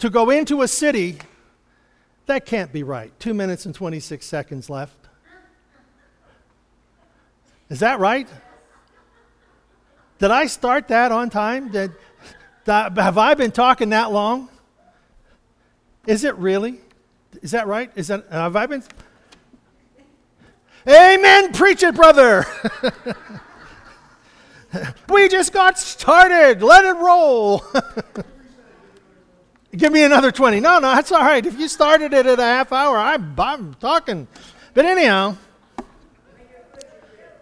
to 0.00 0.08
go 0.08 0.30
into 0.30 0.62
a 0.62 0.68
city, 0.68 1.18
that 2.26 2.46
can't 2.46 2.72
be 2.72 2.82
right. 2.82 3.12
Two 3.18 3.34
minutes 3.34 3.66
and 3.66 3.74
26 3.74 4.24
seconds 4.24 4.70
left. 4.70 4.96
Is 7.68 7.80
that 7.80 8.00
right? 8.00 8.28
Did 10.18 10.30
I 10.30 10.46
start 10.46 10.88
that 10.88 11.12
on 11.12 11.30
time? 11.30 11.70
Did, 11.70 11.92
have 12.66 13.18
I 13.18 13.34
been 13.34 13.52
talking 13.52 13.90
that 13.90 14.12
long? 14.12 14.48
Is 16.06 16.24
it 16.24 16.36
really? 16.36 16.80
Is 17.42 17.52
that 17.52 17.66
right? 17.66 17.90
Is 17.94 18.08
that 18.08 18.26
have 18.30 18.56
I 18.56 18.66
been? 18.66 18.82
Amen. 20.86 21.52
Preach 21.52 21.82
it, 21.82 21.94
brother. 21.94 22.44
we 25.08 25.28
just 25.28 25.52
got 25.52 25.78
started. 25.78 26.62
Let 26.62 26.84
it 26.84 26.96
roll. 26.96 27.64
Give 29.76 29.92
me 29.92 30.02
another 30.02 30.32
20. 30.32 30.58
No, 30.60 30.78
no, 30.80 30.94
that's 30.94 31.12
all 31.12 31.20
right. 31.20 31.44
If 31.44 31.58
you 31.58 31.68
started 31.68 32.12
it 32.12 32.26
at 32.26 32.40
a 32.40 32.44
half 32.44 32.72
hour, 32.72 32.98
I, 32.98 33.16
I'm 33.38 33.74
talking. 33.74 34.26
But 34.74 34.84
anyhow, 34.84 35.36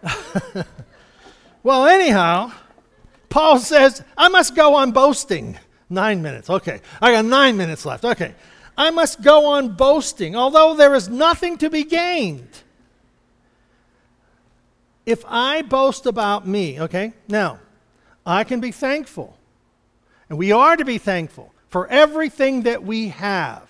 well, 1.63 1.87
anyhow, 1.87 2.53
Paul 3.31 3.59
says, 3.59 4.03
I 4.17 4.29
must 4.29 4.55
go 4.55 4.75
on 4.75 4.93
boasting. 4.93 5.59
Nine 5.91 6.21
minutes. 6.21 6.51
Okay. 6.51 6.81
I 7.01 7.13
got 7.13 7.25
nine 7.25 7.57
minutes 7.57 7.87
left. 7.87 8.05
Okay. 8.05 8.35
I 8.77 8.91
must 8.91 9.23
go 9.23 9.47
on 9.47 9.75
boasting, 9.75 10.37
although 10.37 10.75
there 10.75 10.95
is 10.95 11.09
nothing 11.09 11.57
to 11.59 11.71
be 11.71 11.83
gained. 11.83 12.63
If 15.07 15.25
I 15.27 15.63
boast 15.63 16.05
about 16.05 16.47
me, 16.47 16.79
okay, 16.83 17.15
now, 17.27 17.59
I 18.27 18.45
can 18.45 18.61
be 18.61 18.71
thankful. 18.71 19.37
And 20.29 20.39
we 20.39 20.53
are 20.53 20.77
to 20.77 20.85
be 20.85 20.99
thankful 20.99 21.53
for 21.69 21.87
everything 21.89 22.63
that 22.63 22.83
we 22.83 23.09
have. 23.09 23.69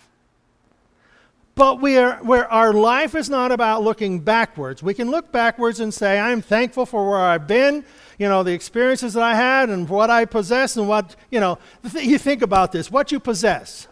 But 1.55 1.81
we 1.81 1.97
are, 1.97 2.19
where 2.23 2.51
our 2.53 2.73
life 2.73 3.17
is 3.17 3.29
not 3.29 3.51
about 3.51 3.83
looking 3.83 4.21
backwards. 4.21 4.81
We 4.81 4.95
can 4.95 5.11
look 5.11 5.33
backwards 5.33 5.81
and 5.81 5.93
say, 5.93 6.17
I'm 6.19 6.41
thankful 6.41 6.87
for 6.87 7.11
where 7.11 7.19
I've 7.19 7.49
been, 7.49 7.85
you 8.17 8.29
know, 8.29 8.45
the 8.45 8.53
experiences 8.53 9.15
that 9.15 9.25
I 9.25 9.35
had 9.35 9.69
and 9.69 9.89
what 9.89 10.09
I 10.09 10.25
possess 10.25 10.77
and 10.77 10.89
what, 10.89 11.17
you 11.33 11.41
know, 11.41 11.59
you 11.95 12.17
think 12.17 12.43
about 12.43 12.71
this 12.71 12.93
what 12.93 13.11
you 13.11 13.19
possess. 13.19 13.89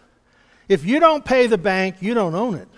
If 0.68 0.84
you 0.84 1.00
don't 1.00 1.24
pay 1.24 1.48
the 1.48 1.58
bank, 1.58 1.96
you 2.00 2.14
don't 2.14 2.36
own 2.36 2.54
it. 2.54 2.68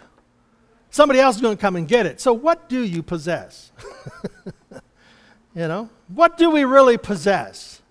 Somebody 0.91 1.21
else 1.21 1.37
is 1.37 1.43
going 1.43 1.57
to 1.57 1.61
come 1.61 1.77
and 1.77 1.87
get 1.87 2.07
it. 2.07 2.19
So, 2.19 2.33
what 2.33 2.71
do 2.71 2.83
you 2.83 3.03
possess? 3.03 3.73
you 5.55 5.69
know, 5.69 5.91
what 6.09 6.39
do 6.39 6.51
we 6.51 6.65
really 6.65 6.97
possess? 6.97 7.83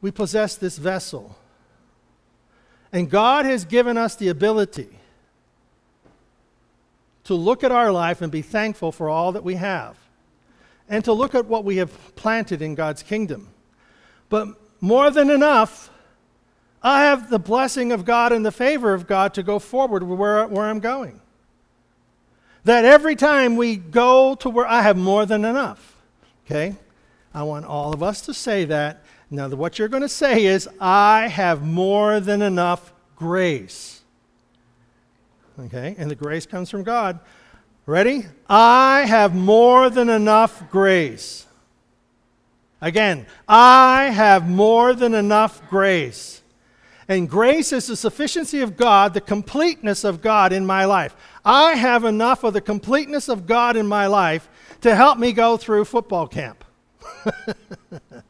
We 0.00 0.10
possess 0.10 0.56
this 0.56 0.76
vessel 0.76 1.36
and 2.92 3.10
God 3.10 3.44
has 3.44 3.64
given 3.64 3.96
us 3.96 4.14
the 4.14 4.28
ability 4.28 4.88
to 7.24 7.34
look 7.34 7.64
at 7.64 7.72
our 7.72 7.90
life 7.90 8.22
and 8.22 8.30
be 8.30 8.42
thankful 8.42 8.92
for 8.92 9.08
all 9.08 9.32
that 9.32 9.42
we 9.42 9.54
have, 9.56 9.96
and 10.88 11.04
to 11.04 11.12
look 11.12 11.34
at 11.34 11.46
what 11.46 11.64
we 11.64 11.78
have 11.78 12.14
planted 12.14 12.62
in 12.62 12.74
God's 12.74 13.02
kingdom. 13.02 13.48
But 14.28 14.48
more 14.80 15.10
than 15.10 15.30
enough, 15.30 15.90
I 16.82 17.02
have 17.02 17.30
the 17.30 17.40
blessing 17.40 17.90
of 17.90 18.04
God 18.04 18.32
and 18.32 18.46
the 18.46 18.52
favor 18.52 18.94
of 18.94 19.08
God 19.08 19.34
to 19.34 19.42
go 19.42 19.58
forward 19.58 20.04
where, 20.04 20.46
where 20.46 20.66
I'm 20.66 20.78
going. 20.78 21.20
That 22.62 22.84
every 22.84 23.16
time 23.16 23.56
we 23.56 23.76
go 23.76 24.36
to 24.36 24.48
where 24.48 24.66
I 24.66 24.82
have 24.82 24.96
more 24.96 25.26
than 25.26 25.44
enough. 25.44 25.96
Okay? 26.46 26.76
I 27.34 27.42
want 27.42 27.64
all 27.64 27.92
of 27.92 28.02
us 28.02 28.20
to 28.22 28.34
say 28.34 28.64
that 28.66 29.02
now, 29.28 29.48
what 29.48 29.78
you're 29.78 29.88
going 29.88 30.02
to 30.02 30.08
say 30.08 30.44
is, 30.44 30.68
I 30.80 31.26
have 31.28 31.62
more 31.62 32.20
than 32.20 32.42
enough 32.42 32.92
grace. 33.16 34.02
Okay? 35.58 35.96
And 35.98 36.10
the 36.10 36.14
grace 36.14 36.46
comes 36.46 36.70
from 36.70 36.84
God. 36.84 37.18
Ready? 37.86 38.26
I 38.48 39.04
have 39.06 39.34
more 39.34 39.90
than 39.90 40.08
enough 40.08 40.70
grace. 40.70 41.46
Again, 42.80 43.26
I 43.48 44.10
have 44.10 44.48
more 44.48 44.94
than 44.94 45.14
enough 45.14 45.68
grace. 45.68 46.42
And 47.08 47.28
grace 47.28 47.72
is 47.72 47.86
the 47.86 47.96
sufficiency 47.96 48.60
of 48.60 48.76
God, 48.76 49.14
the 49.14 49.20
completeness 49.20 50.04
of 50.04 50.20
God 50.20 50.52
in 50.52 50.66
my 50.66 50.84
life. 50.84 51.16
I 51.44 51.74
have 51.74 52.04
enough 52.04 52.44
of 52.44 52.52
the 52.52 52.60
completeness 52.60 53.28
of 53.28 53.46
God 53.46 53.76
in 53.76 53.86
my 53.86 54.06
life 54.06 54.48
to 54.82 54.94
help 54.94 55.18
me 55.18 55.32
go 55.32 55.56
through 55.56 55.84
football 55.84 56.28
camp. 56.28 56.64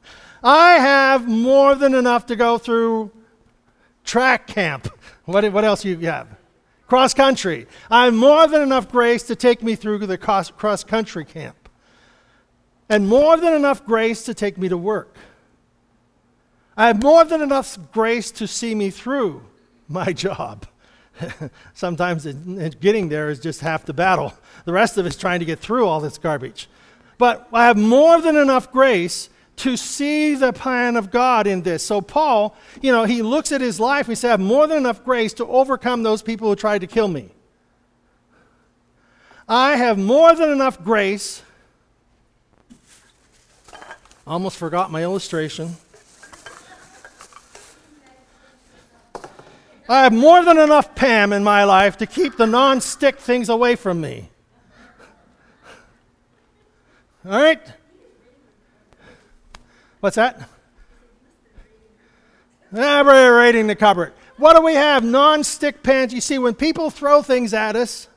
I 0.46 0.74
have 0.74 1.26
more 1.26 1.74
than 1.74 1.92
enough 1.92 2.26
to 2.26 2.36
go 2.36 2.56
through 2.56 3.10
track 4.04 4.46
camp. 4.46 4.88
What, 5.24 5.52
what 5.52 5.64
else 5.64 5.84
you 5.84 5.98
have? 6.06 6.28
Cross 6.86 7.14
country. 7.14 7.66
I 7.90 8.04
have 8.04 8.14
more 8.14 8.46
than 8.46 8.62
enough 8.62 8.88
grace 8.88 9.24
to 9.24 9.34
take 9.34 9.60
me 9.60 9.74
through 9.74 10.06
the 10.06 10.16
cross, 10.16 10.84
country 10.84 11.24
camp. 11.24 11.68
And 12.88 13.08
more 13.08 13.36
than 13.36 13.54
enough 13.54 13.84
grace 13.84 14.22
to 14.26 14.34
take 14.34 14.56
me 14.56 14.68
to 14.68 14.76
work. 14.76 15.16
I 16.76 16.86
have 16.86 17.02
more 17.02 17.24
than 17.24 17.42
enough 17.42 17.76
grace 17.90 18.30
to 18.30 18.46
see 18.46 18.72
me 18.76 18.90
through 18.90 19.42
my 19.88 20.12
job. 20.12 20.68
Sometimes 21.74 22.24
it, 22.24 22.36
it, 22.46 22.80
getting 22.80 23.08
there 23.08 23.30
is 23.30 23.40
just 23.40 23.62
half 23.62 23.84
the 23.84 23.94
battle. 23.94 24.32
The 24.64 24.72
rest 24.72 24.96
of 24.96 25.06
it 25.06 25.08
is 25.08 25.16
trying 25.16 25.40
to 25.40 25.44
get 25.44 25.58
through 25.58 25.88
all 25.88 25.98
this 25.98 26.18
garbage. 26.18 26.68
But 27.18 27.48
I 27.52 27.64
have 27.66 27.76
more 27.76 28.20
than 28.20 28.36
enough 28.36 28.70
grace 28.70 29.28
to 29.56 29.76
see 29.76 30.34
the 30.34 30.52
plan 30.52 30.96
of 30.96 31.10
God 31.10 31.46
in 31.46 31.62
this. 31.62 31.82
So, 31.82 32.00
Paul, 32.00 32.54
you 32.82 32.92
know, 32.92 33.04
he 33.04 33.22
looks 33.22 33.52
at 33.52 33.60
his 33.60 33.80
life, 33.80 34.06
he 34.06 34.14
said, 34.14 34.28
I 34.28 34.30
have 34.32 34.40
more 34.40 34.66
than 34.66 34.78
enough 34.78 35.04
grace 35.04 35.32
to 35.34 35.46
overcome 35.46 36.02
those 36.02 36.22
people 36.22 36.48
who 36.48 36.56
tried 36.56 36.82
to 36.82 36.86
kill 36.86 37.08
me. 37.08 37.30
I 39.48 39.76
have 39.76 39.98
more 39.98 40.34
than 40.34 40.50
enough 40.50 40.82
grace. 40.82 41.42
Almost 44.26 44.56
forgot 44.56 44.90
my 44.90 45.02
illustration. 45.02 45.76
I 49.88 50.02
have 50.02 50.12
more 50.12 50.44
than 50.44 50.58
enough 50.58 50.96
Pam 50.96 51.32
in 51.32 51.44
my 51.44 51.62
life 51.62 51.96
to 51.98 52.06
keep 52.06 52.36
the 52.36 52.46
non 52.46 52.80
stick 52.80 53.18
things 53.20 53.48
away 53.48 53.76
from 53.76 54.00
me. 54.00 54.28
All 57.24 57.32
right? 57.32 57.60
What's 60.00 60.16
that? 60.16 60.48
We're 62.70 63.38
raiding 63.38 63.66
the 63.66 63.76
cupboard. 63.76 64.12
What 64.36 64.54
do 64.54 64.62
we 64.62 64.74
have? 64.74 65.02
Non 65.02 65.44
stick 65.44 65.82
pans. 65.82 66.12
You 66.12 66.20
see, 66.20 66.38
when 66.38 66.54
people 66.54 66.90
throw 66.90 67.22
things 67.22 67.54
at 67.54 67.76
us, 67.76 68.08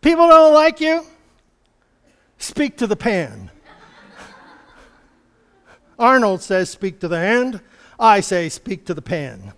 people 0.00 0.28
don't 0.28 0.54
like 0.54 0.80
you, 0.80 1.04
speak 2.38 2.76
to 2.78 2.86
the 2.86 2.96
pan. 2.96 3.50
Arnold 5.98 6.42
says, 6.42 6.70
Speak 6.70 7.00
to 7.00 7.08
the 7.08 7.18
hand. 7.18 7.60
I 7.98 8.20
say, 8.20 8.48
Speak 8.48 8.86
to 8.86 8.94
the 8.94 9.02
pan. 9.02 9.52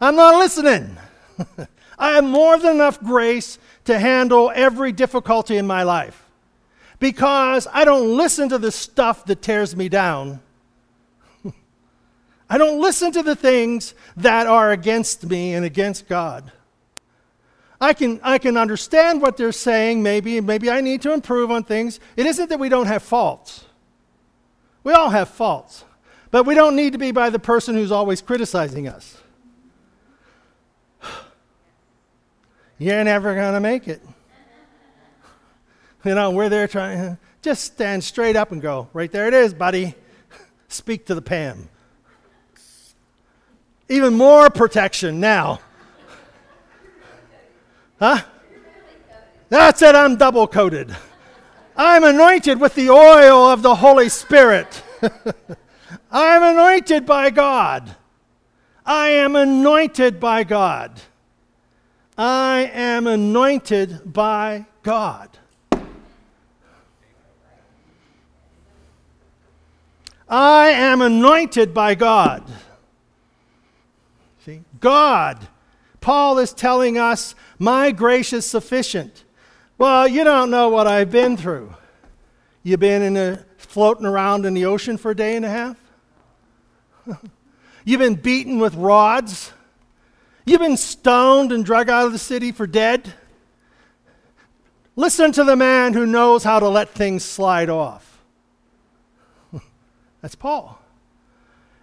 I'm 0.00 0.16
not 0.16 0.38
listening. 0.38 0.96
I 1.98 2.10
have 2.12 2.24
more 2.24 2.58
than 2.58 2.76
enough 2.76 3.00
grace 3.00 3.58
to 3.84 3.98
handle 3.98 4.50
every 4.54 4.92
difficulty 4.92 5.56
in 5.56 5.66
my 5.66 5.82
life 5.82 6.23
because 6.98 7.66
I 7.72 7.84
don't 7.84 8.16
listen 8.16 8.48
to 8.50 8.58
the 8.58 8.72
stuff 8.72 9.24
that 9.26 9.42
tears 9.42 9.76
me 9.76 9.88
down. 9.88 10.40
I 12.48 12.58
don't 12.58 12.80
listen 12.80 13.12
to 13.12 13.22
the 13.22 13.36
things 13.36 13.94
that 14.16 14.46
are 14.46 14.70
against 14.70 15.24
me 15.26 15.54
and 15.54 15.64
against 15.64 16.08
God. 16.08 16.52
I 17.80 17.92
can, 17.92 18.20
I 18.22 18.38
can 18.38 18.56
understand 18.56 19.20
what 19.20 19.36
they're 19.36 19.52
saying, 19.52 20.02
maybe, 20.02 20.40
maybe 20.40 20.70
I 20.70 20.80
need 20.80 21.02
to 21.02 21.12
improve 21.12 21.50
on 21.50 21.64
things. 21.64 22.00
It 22.16 22.24
isn't 22.26 22.48
that 22.48 22.58
we 22.58 22.68
don't 22.68 22.86
have 22.86 23.02
faults. 23.02 23.64
We 24.84 24.92
all 24.92 25.10
have 25.10 25.28
faults, 25.28 25.84
but 26.30 26.44
we 26.44 26.54
don't 26.54 26.76
need 26.76 26.92
to 26.92 26.98
be 26.98 27.10
by 27.10 27.30
the 27.30 27.38
person 27.38 27.74
who's 27.74 27.92
always 27.92 28.22
criticizing 28.22 28.86
us. 28.88 29.20
You're 32.78 33.04
never 33.04 33.34
going 33.34 33.54
to 33.54 33.60
make 33.60 33.88
it. 33.88 34.00
You 36.04 36.14
know, 36.14 36.32
we're 36.32 36.50
there 36.50 36.68
trying, 36.68 37.16
just 37.40 37.64
stand 37.64 38.04
straight 38.04 38.36
up 38.36 38.52
and 38.52 38.60
go, 38.60 38.88
right 38.92 39.10
there 39.10 39.26
it 39.26 39.32
is, 39.32 39.54
buddy. 39.54 39.94
Speak 40.68 41.06
to 41.06 41.14
the 41.14 41.22
Pam. 41.22 41.70
Even 43.88 44.14
more 44.14 44.50
protection 44.50 45.18
now. 45.18 45.60
Huh? 47.98 48.20
That's 49.48 49.80
it, 49.80 49.94
I'm 49.94 50.16
double 50.16 50.46
coated. 50.46 50.94
I'm 51.74 52.04
anointed 52.04 52.60
with 52.60 52.74
the 52.74 52.90
oil 52.90 53.48
of 53.48 53.62
the 53.62 53.74
Holy 53.74 54.10
Spirit. 54.10 54.82
I 56.10 56.36
am 56.36 56.42
anointed 56.42 57.06
by 57.06 57.30
God. 57.30 57.96
I 58.84 59.08
am 59.08 59.36
anointed 59.36 60.20
by 60.20 60.44
God. 60.44 61.00
I 62.18 62.70
am 62.74 63.06
anointed 63.06 64.12
by 64.12 64.66
God. 64.82 65.30
I 70.28 70.68
am 70.70 71.00
anointed 71.02 71.74
by 71.74 71.94
God. 71.94 72.44
See, 74.44 74.62
God. 74.80 75.48
Paul 76.00 76.38
is 76.38 76.52
telling 76.52 76.98
us, 76.98 77.34
my 77.58 77.90
grace 77.90 78.32
is 78.32 78.44
sufficient. 78.46 79.24
Well, 79.78 80.06
you 80.06 80.22
don't 80.24 80.50
know 80.50 80.68
what 80.68 80.86
I've 80.86 81.10
been 81.10 81.36
through. 81.36 81.74
You've 82.62 82.80
been 82.80 83.02
in 83.02 83.16
a, 83.16 83.44
floating 83.56 84.06
around 84.06 84.46
in 84.46 84.54
the 84.54 84.66
ocean 84.66 84.96
for 84.96 85.10
a 85.12 85.16
day 85.16 85.36
and 85.36 85.44
a 85.44 85.48
half? 85.48 85.78
You've 87.84 88.00
been 88.00 88.14
beaten 88.14 88.58
with 88.58 88.74
rods? 88.74 89.52
You've 90.46 90.60
been 90.60 90.76
stoned 90.76 91.52
and 91.52 91.64
dragged 91.64 91.90
out 91.90 92.06
of 92.06 92.12
the 92.12 92.18
city 92.18 92.52
for 92.52 92.66
dead? 92.66 93.14
Listen 94.96 95.32
to 95.32 95.44
the 95.44 95.56
man 95.56 95.92
who 95.92 96.06
knows 96.06 96.44
how 96.44 96.60
to 96.60 96.68
let 96.68 96.90
things 96.90 97.24
slide 97.24 97.68
off. 97.68 98.13
That's 100.24 100.36
Paul. 100.36 100.78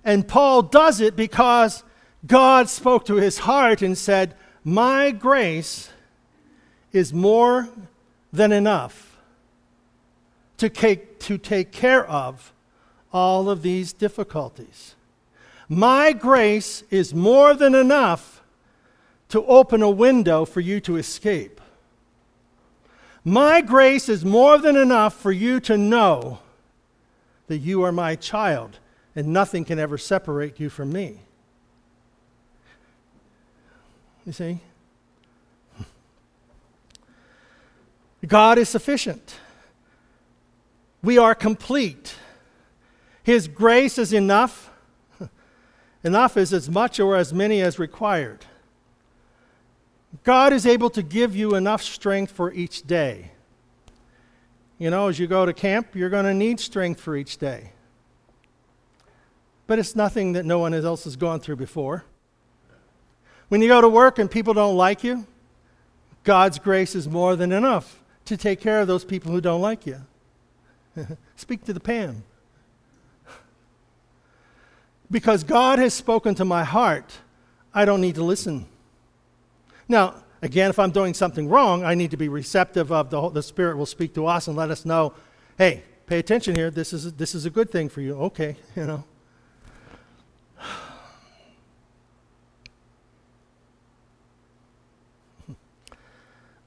And 0.04 0.27
Paul 0.27 0.63
does 0.63 0.99
it 0.99 1.15
because 1.15 1.84
God 2.25 2.69
spoke 2.69 3.06
to 3.06 3.17
his 3.17 3.38
heart 3.38 3.84
and 3.84 3.95
said, 3.95 4.36
My 4.63 5.12
grace 5.12 5.91
is 6.91 7.13
more 7.13 7.69
than 8.34 8.51
enough 8.51 9.15
to 10.58 10.69
take, 10.69 11.19
to 11.19 11.38
take 11.38 11.71
care 11.71 12.04
of 12.04 12.51
all 13.13 13.47
of 13.47 13.62
these 13.62 13.93
difficulties. 13.93 14.95
My 15.69 16.12
grace 16.12 16.82
is 16.89 17.13
more 17.13 17.54
than 17.54 17.75
enough 17.75 18.41
to 19.30 19.45
open 19.45 19.84
a 19.84 19.89
window 19.91 20.45
for 20.45 20.62
you 20.62 20.80
to 20.80 20.97
escape. 20.97 21.62
My 23.23 23.62
grace 23.62 24.10
is 24.10 24.25
more 24.25 24.58
than 24.58 24.75
enough 24.75 25.13
for 25.13 25.32
you 25.32 25.60
to 25.60 25.77
know 25.77 26.39
that 27.47 27.58
you 27.58 27.84
are 27.84 27.91
my 27.91 28.15
child 28.15 28.80
and 29.15 29.27
nothing 29.27 29.65
can 29.65 29.80
ever 29.80 29.97
separate 29.97 30.60
you 30.60 30.69
from 30.69 30.91
me. 30.91 31.19
You 34.25 34.32
see? 34.32 34.60
God 38.27 38.58
is 38.58 38.69
sufficient. 38.69 39.36
We 41.04 41.17
are 41.17 41.34
complete. 41.34 42.15
His 43.23 43.47
grace 43.47 43.97
is 43.97 44.13
enough. 44.13 44.69
enough 46.04 46.38
is 46.38 46.54
as 46.54 46.69
much 46.69 46.99
or 46.99 47.15
as 47.15 47.34
many 47.34 47.62
as 47.62 47.80
required. 47.80 48.45
God 50.23 50.54
is 50.54 50.65
able 50.65 50.89
to 50.91 51.01
give 51.01 51.36
you 51.36 51.56
enough 51.56 51.82
strength 51.82 52.32
for 52.32 52.54
each 52.54 52.84
day. 52.84 53.32
You 54.82 54.89
know, 54.89 55.10
as 55.10 55.20
you 55.20 55.28
go 55.28 55.46
to 55.46 55.54
camp, 55.54 55.89
you're 55.94 56.10
going 56.10 56.26
to 56.26 56.34
need 56.34 56.60
strength 56.60 57.00
for 57.00 57.15
each 57.15 57.38
day. 57.38 57.74
But 59.67 59.78
it's 59.78 59.96
nothing 59.96 60.34
that 60.34 60.44
no 60.44 60.58
one 60.58 60.74
else 60.74 61.04
has 61.04 61.15
gone 61.15 61.39
through 61.39 61.58
before. 61.58 62.04
When 63.50 63.62
you 63.62 63.67
go 63.67 63.80
to 63.80 63.88
work 63.88 64.17
and 64.17 64.30
people 64.30 64.56
don't 64.56 64.76
like 64.76 65.04
you, 65.04 65.28
God's 66.24 66.58
grace 66.58 66.96
is 66.96 67.08
more 67.08 67.36
than 67.36 67.52
enough 67.52 68.02
to 68.26 68.36
take 68.36 68.60
care 68.60 68.82
of 68.82 68.88
those 68.88 69.06
people 69.06 69.32
who 69.32 69.39
don't 69.39 69.62
like 69.62 69.86
you. 69.86 70.02
Speak 71.36 71.63
to 71.65 71.74
the 71.74 71.80
Pam. 71.80 72.24
Because 75.12 75.44
God 75.44 75.78
has 75.78 75.94
spoken 75.94 76.34
to 76.34 76.44
my 76.44 76.63
heart, 76.63 77.20
I 77.72 77.86
don't 77.86 78.02
need 78.02 78.15
to 78.15 78.24
listen. 78.24 78.65
Now, 79.88 80.24
Again, 80.41 80.71
if 80.71 80.80
I'm 80.80 80.89
doing 80.91 81.13
something 81.13 81.47
wrong, 81.47 81.84
I 81.84 81.93
need 81.93 82.10
to 82.12 82.17
be 82.17 82.27
receptive 82.27 82.91
of 82.91 83.12
the, 83.12 83.21
whole, 83.21 83.30
the 83.30 83.43
Spirit 83.43 83.77
will 83.77 83.86
speak 83.86 84.15
to 84.15 84.25
us 84.25 84.47
and 84.47 84.58
let 84.58 84.71
us 84.71 84.86
know, 84.86 85.13
hey, 85.58 85.84
pay 86.08 86.17
attention 86.17 86.56
here. 86.56 86.71
This 86.71 86.93
is, 86.93 87.13
this 87.13 87.36
is 87.36 87.45
a 87.45 87.51
good 87.51 87.69
thing 87.69 87.89
for 87.89 88.01
you. 88.01 88.15
Okay, 88.15 88.56
you 88.75 88.86
know. 88.86 89.04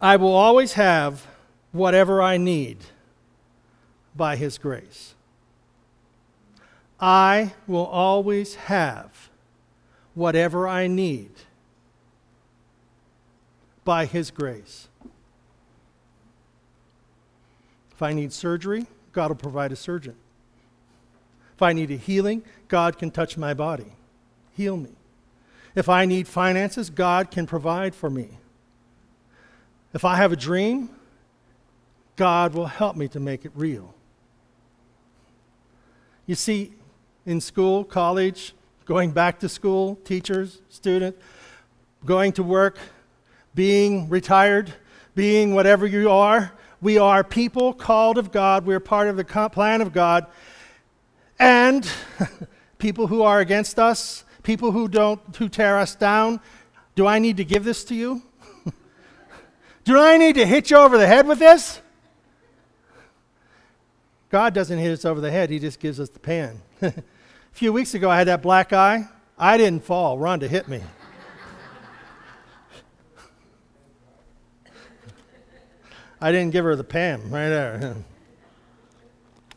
I 0.01 0.17
will 0.17 0.35
always 0.35 0.75
have 0.75 1.27
whatever 1.73 2.23
I 2.23 2.37
need 2.37 2.79
by 4.15 4.37
His 4.37 4.57
grace. 4.57 5.15
I 7.01 7.55
will 7.67 7.87
always 7.87 8.55
have 8.55 9.31
whatever 10.15 10.69
I 10.69 10.87
need 10.87 11.33
by 13.85 14.07
His 14.07 14.31
grace. 14.31 14.89
If 17.93 18.03
I 18.03 18.13
need 18.13 18.33
surgery, 18.33 18.87
God 19.13 19.31
will 19.31 19.37
provide 19.37 19.73
a 19.73 19.77
surgeon. 19.77 20.17
If 21.55 21.63
I 21.63 21.73
need 21.73 21.91
a 21.91 21.97
healing, 21.97 22.43
God 22.67 22.99
can 22.99 23.11
touch 23.11 23.37
my 23.37 23.55
body, 23.55 23.93
heal 24.57 24.77
me. 24.77 24.91
If 25.75 25.89
I 25.89 26.05
need 26.05 26.27
finances, 26.27 26.91
God 26.91 27.31
can 27.31 27.47
provide 27.47 27.95
for 27.95 28.11
me. 28.11 28.29
If 29.93 30.05
I 30.05 30.17
have 30.17 30.33
a 30.33 30.37
dream, 30.37 30.91
God 32.17 32.55
will 32.55 32.67
help 32.67 32.97
me 32.97 33.09
to 33.09 33.21
make 33.21 33.45
it 33.45 33.53
real. 33.55 33.95
You 36.27 36.35
see, 36.35 36.73
in 37.27 37.41
school, 37.41 37.85
college, 37.85 38.55
going 38.85 39.13
back 39.13 39.39
to 39.41 39.49
school, 39.49 39.97
teachers, 40.05 40.61
students, 40.69 41.19
going 42.05 42.33
to 42.33 42.43
work, 42.43 42.79
being 43.55 44.09
retired, 44.09 44.75
being 45.15 45.55
whatever 45.55 45.87
you 45.87 46.11
are, 46.11 46.53
we 46.85 46.99
are 46.99 47.25
people 47.25 47.73
called 47.73 48.19
of 48.19 48.31
God. 48.31 48.67
We're 48.67 48.79
part 48.79 49.09
of 49.09 49.17
the 49.17 49.25
plan 49.25 49.81
of 49.81 49.95
God. 49.95 50.27
And 51.39 51.89
people 52.79 53.07
who 53.07 53.23
are 53.23 53.41
against 53.41 53.79
us, 53.79 54.25
people 54.43 54.73
who 54.73 54.87
don't 54.87 55.21
who 55.37 55.49
tear 55.49 55.79
us 55.79 55.95
down, 55.95 56.41
do 56.95 57.07
I 57.07 57.19
need 57.19 57.39
to 57.39 57.45
give 57.45 57.65
this 57.65 57.85
to 57.85 57.95
you? 57.95 58.23
do 59.85 59.99
I 59.99 60.19
need 60.19 60.35
to 60.35 60.45
hit 60.45 60.71
you 60.71 60.77
over 60.77 60.99
the 60.99 61.07
head 61.07 61.27
with 61.27 61.39
this? 61.39 61.81
God 64.29 64.53
doesn't 64.53 64.79
hit 64.79 64.93
us 64.93 65.07
over 65.07 65.23
the 65.23 65.31
head, 65.31 65.49
He 65.49 65.59
just 65.59 65.81
gives 65.81 65.99
us 65.99 66.11
the 66.11 66.19
pan. 66.19 66.61
a 66.83 66.93
few 67.53 67.73
weeks 67.73 67.95
ago, 67.95 68.11
I 68.11 68.19
had 68.19 68.27
that 68.27 68.43
black 68.43 68.75
eye. 68.75 69.09
I 69.39 69.57
didn't 69.57 69.85
fall. 69.85 70.19
Rhonda 70.19 70.49
hit 70.49 70.69
me. 70.69 70.83
I 76.25 76.33
didn't 76.33 76.53
give 76.53 76.65
her 76.65 76.75
the 76.75 76.85
Pam 76.85 77.21
right 77.25 77.51
there. 77.51 77.97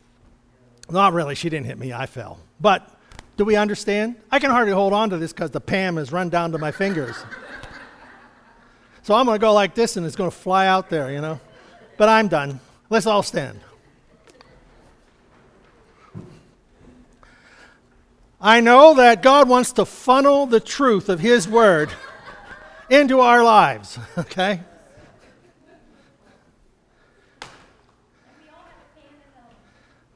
Not 0.90 1.14
really. 1.14 1.34
She 1.34 1.48
didn't 1.48 1.64
hit 1.64 1.78
me. 1.78 1.94
I 1.94 2.04
fell. 2.04 2.40
But 2.60 2.94
do 3.38 3.46
we 3.46 3.56
understand? 3.56 4.16
I 4.30 4.38
can 4.38 4.50
hardly 4.50 4.74
hold 4.74 4.92
on 4.92 5.08
to 5.08 5.16
this 5.16 5.32
because 5.32 5.50
the 5.50 5.62
Pam 5.62 5.96
has 5.96 6.12
run 6.12 6.28
down 6.28 6.52
to 6.52 6.58
my 6.58 6.70
fingers. 6.70 7.16
so 9.02 9.14
I'm 9.14 9.24
going 9.24 9.36
to 9.36 9.40
go 9.40 9.54
like 9.54 9.74
this 9.74 9.96
and 9.96 10.04
it's 10.04 10.14
going 10.14 10.30
to 10.30 10.36
fly 10.36 10.66
out 10.66 10.90
there, 10.90 11.10
you 11.10 11.22
know. 11.22 11.40
But 11.96 12.10
I'm 12.10 12.28
done. 12.28 12.60
Let's 12.90 13.06
all 13.06 13.22
stand. 13.22 13.60
I 18.42 18.60
know 18.60 18.92
that 18.92 19.22
God 19.22 19.48
wants 19.48 19.72
to 19.72 19.86
funnel 19.86 20.44
the 20.44 20.60
truth 20.60 21.08
of 21.08 21.18
His 21.18 21.48
Word 21.48 21.88
into 22.90 23.20
our 23.20 23.42
lives, 23.42 23.98
okay? 24.18 24.60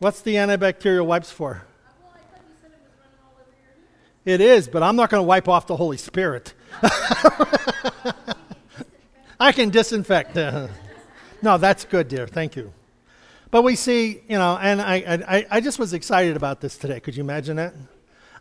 What's 0.03 0.21
the 0.21 0.35
antibacterial 0.35 1.07
wipes 1.07 1.31
for? 1.31 1.63
It 4.25 4.41
is, 4.41 4.67
but 4.67 4.83
I'm 4.83 4.97
not 4.97 5.11
going 5.11 5.21
to 5.21 5.25
wipe 5.25 5.47
off 5.47 5.69
the 5.69 5.77
Holy 5.77 5.97
Spirit. 5.97 6.55
I 9.39 9.53
can 9.53 9.71
disinfect. 9.71 10.37
Uh, 10.37 10.67
no, 11.41 11.57
that's 11.57 11.85
good, 11.85 12.09
dear. 12.09 12.27
Thank 12.27 12.57
you. 12.57 12.73
But 13.53 13.63
we 13.63 13.77
see, 13.77 14.23
you 14.29 14.39
know, 14.39 14.59
and 14.61 14.83
I, 14.83 14.97
I, 15.29 15.47
I 15.49 15.61
just 15.61 15.79
was 15.79 15.93
excited 15.93 16.37
about 16.37 16.61
this 16.61 16.77
today. 16.77 16.99
Could 16.99 17.17
you 17.17 17.23
imagine 17.23 17.55
that? 17.59 17.73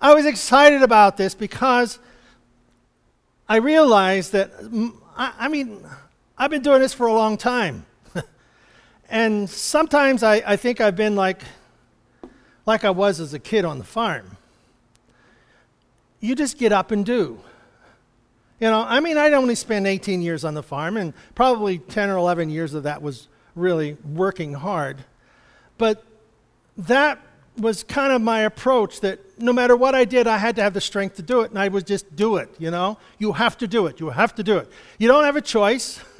I 0.01 0.15
was 0.15 0.25
excited 0.25 0.81
about 0.81 1.15
this 1.15 1.35
because 1.35 1.99
I 3.47 3.57
realized 3.57 4.31
that, 4.31 4.51
mm, 4.61 4.95
I, 5.15 5.33
I 5.37 5.47
mean, 5.47 5.85
I've 6.39 6.49
been 6.49 6.63
doing 6.63 6.81
this 6.81 6.95
for 6.95 7.05
a 7.05 7.13
long 7.13 7.37
time. 7.37 7.85
And 9.11 9.49
sometimes 9.49 10.23
I, 10.23 10.41
I 10.45 10.55
think 10.55 10.79
I've 10.79 10.95
been 10.95 11.17
like, 11.17 11.41
like 12.65 12.85
I 12.85 12.91
was 12.91 13.19
as 13.19 13.33
a 13.33 13.39
kid 13.39 13.65
on 13.65 13.77
the 13.77 13.83
farm. 13.83 14.37
You 16.21 16.33
just 16.33 16.57
get 16.57 16.71
up 16.71 16.91
and 16.91 17.05
do. 17.05 17.41
You 18.61 18.69
know, 18.69 18.85
I 18.87 19.01
mean, 19.01 19.17
I'd 19.17 19.33
only 19.33 19.55
spent 19.55 19.85
18 19.85 20.21
years 20.21 20.45
on 20.45 20.53
the 20.53 20.63
farm, 20.63 20.95
and 20.95 21.13
probably 21.35 21.79
10 21.79 22.09
or 22.09 22.15
11 22.15 22.49
years 22.51 22.73
of 22.73 22.83
that 22.83 23.01
was 23.01 23.27
really 23.53 23.97
working 24.13 24.53
hard. 24.53 25.03
But 25.77 26.05
that 26.77 27.19
was 27.57 27.83
kind 27.83 28.13
of 28.13 28.21
my 28.21 28.41
approach 28.41 29.01
that 29.01 29.19
no 29.41 29.51
matter 29.51 29.75
what 29.75 29.93
I 29.93 30.05
did, 30.05 30.25
I 30.25 30.37
had 30.37 30.55
to 30.55 30.63
have 30.63 30.73
the 30.73 30.79
strength 30.79 31.17
to 31.17 31.21
do 31.21 31.41
it, 31.41 31.49
and 31.49 31.59
I 31.59 31.67
would 31.67 31.85
just 31.85 32.15
do 32.15 32.37
it, 32.37 32.49
you 32.59 32.71
know? 32.71 32.97
You 33.17 33.33
have 33.33 33.57
to 33.57 33.67
do 33.67 33.87
it. 33.87 33.99
You 33.99 34.11
have 34.11 34.33
to 34.35 34.43
do 34.43 34.57
it. 34.57 34.71
You 34.99 35.09
don't 35.09 35.25
have 35.25 35.35
a 35.35 35.41
choice. 35.41 35.99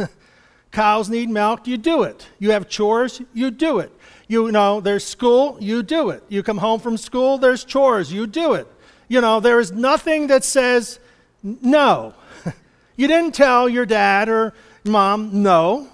Cows 0.72 1.10
need 1.10 1.30
milk, 1.30 1.68
you 1.68 1.78
do 1.78 2.04
it. 2.04 2.28
You 2.40 2.52
have 2.52 2.70
chores, 2.70 3.22
you 3.34 3.52
do 3.52 3.80
it. 3.80 3.92
You 4.28 4.52
know, 4.52 4.80
there's 4.80 5.04
school, 5.04 5.58
you 5.60 5.84
do 5.84 6.10
it. 6.10 6.24
You 6.30 6.44
come 6.44 6.58
home 6.58 6.80
from 6.80 6.96
school, 6.96 7.38
there's 7.38 7.66
chores, 7.66 8.14
you 8.14 8.26
do 8.26 8.54
it. 8.54 8.68
You 9.10 9.20
know, 9.20 9.42
there 9.42 9.60
is 9.60 9.74
nothing 9.74 10.28
that 10.28 10.46
says 10.46 11.00
no. 11.44 12.14
you 12.96 13.08
didn't 13.08 13.36
tell 13.36 13.68
your 13.68 13.86
dad 13.86 14.30
or 14.30 14.54
mom, 14.86 15.44
no. 15.44 15.90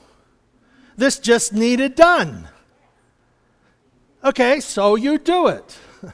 This 0.96 1.18
just 1.18 1.54
needed 1.54 1.96
done. 1.96 2.48
Okay, 4.24 4.60
so 4.60 4.96
you 4.96 5.18
do 5.18 5.48
it. 5.48 5.78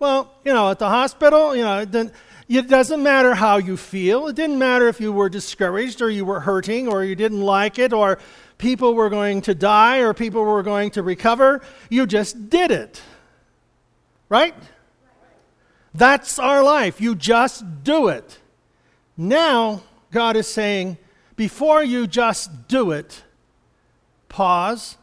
well, 0.00 0.32
you 0.44 0.52
know, 0.52 0.70
at 0.70 0.80
the 0.80 0.88
hospital, 0.88 1.54
you 1.54 1.62
know, 1.62 1.84
then 1.84 2.10
it 2.50 2.66
doesn't 2.66 3.00
matter 3.00 3.34
how 3.34 3.58
you 3.58 3.76
feel. 3.76 4.26
It 4.26 4.34
didn't 4.34 4.58
matter 4.58 4.88
if 4.88 5.00
you 5.00 5.12
were 5.12 5.28
discouraged 5.28 6.02
or 6.02 6.10
you 6.10 6.24
were 6.24 6.40
hurting 6.40 6.88
or 6.88 7.04
you 7.04 7.14
didn't 7.14 7.42
like 7.42 7.78
it 7.78 7.92
or 7.92 8.18
people 8.58 8.94
were 8.94 9.08
going 9.08 9.40
to 9.42 9.54
die 9.54 9.98
or 9.98 10.12
people 10.12 10.44
were 10.44 10.64
going 10.64 10.90
to 10.90 11.02
recover. 11.04 11.62
You 11.88 12.06
just 12.06 12.50
did 12.50 12.72
it. 12.72 13.00
Right? 14.28 14.54
That's 15.94 16.40
our 16.40 16.64
life. 16.64 17.00
You 17.00 17.14
just 17.14 17.84
do 17.84 18.08
it. 18.08 18.40
Now, 19.16 19.82
God 20.10 20.34
is 20.34 20.48
saying, 20.48 20.98
before 21.36 21.84
you 21.84 22.08
just 22.08 22.66
do 22.66 22.90
it, 22.90 23.22
pause, 24.28 24.96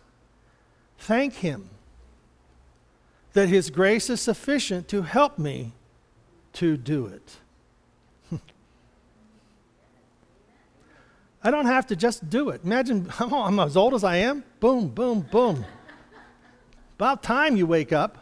thank 0.97 1.36
Him 1.36 1.69
that 3.31 3.47
His 3.47 3.69
grace 3.69 4.10
is 4.10 4.19
sufficient 4.19 4.89
to 4.89 5.03
help 5.03 5.39
me 5.39 5.71
to 6.57 6.75
do 6.75 7.05
it. 7.05 7.37
I 11.43 11.51
don't 11.51 11.67
have 11.67 11.85
to 11.87 11.95
just 11.95 12.29
do 12.29 12.49
it. 12.49 12.61
Imagine 12.63 13.11
I'm 13.19 13.59
as 13.59 13.77
old 13.77 13.93
as 13.93 14.03
I 14.03 14.15
am. 14.17 14.43
Boom, 14.59 14.87
boom, 14.87 15.21
boom. 15.21 15.65
About 16.95 17.21
time 17.21 17.57
you 17.57 17.67
wake 17.67 17.93
up. 17.93 18.17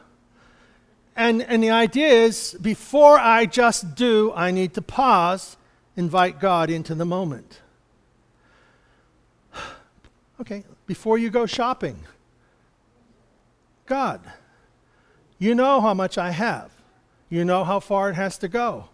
And, 1.16 1.42
and 1.44 1.64
the 1.64 1.72
idea 1.72 2.10
is 2.10 2.58
before 2.62 3.18
I 3.18 3.46
just 3.46 3.96
do, 3.96 4.34
I 4.36 4.52
need 4.52 4.74
to 4.74 4.82
pause, 4.82 5.56
invite 5.96 6.42
God 6.42 6.70
into 6.70 6.94
the 6.94 7.06
moment. 7.06 7.62
Okay, 10.42 10.66
before 10.86 11.18
you 11.18 11.30
go 11.30 11.46
shopping, 11.46 11.98
God, 13.86 14.20
you 15.40 15.56
know 15.56 15.80
how 15.80 15.94
much 15.94 16.18
I 16.18 16.32
have. 16.32 16.75
You 17.36 17.44
know 17.44 17.66
how 17.66 17.82
far 17.82 18.10
it 18.10 18.14
has 18.16 18.38
to 18.38 18.48
go. 18.48 18.86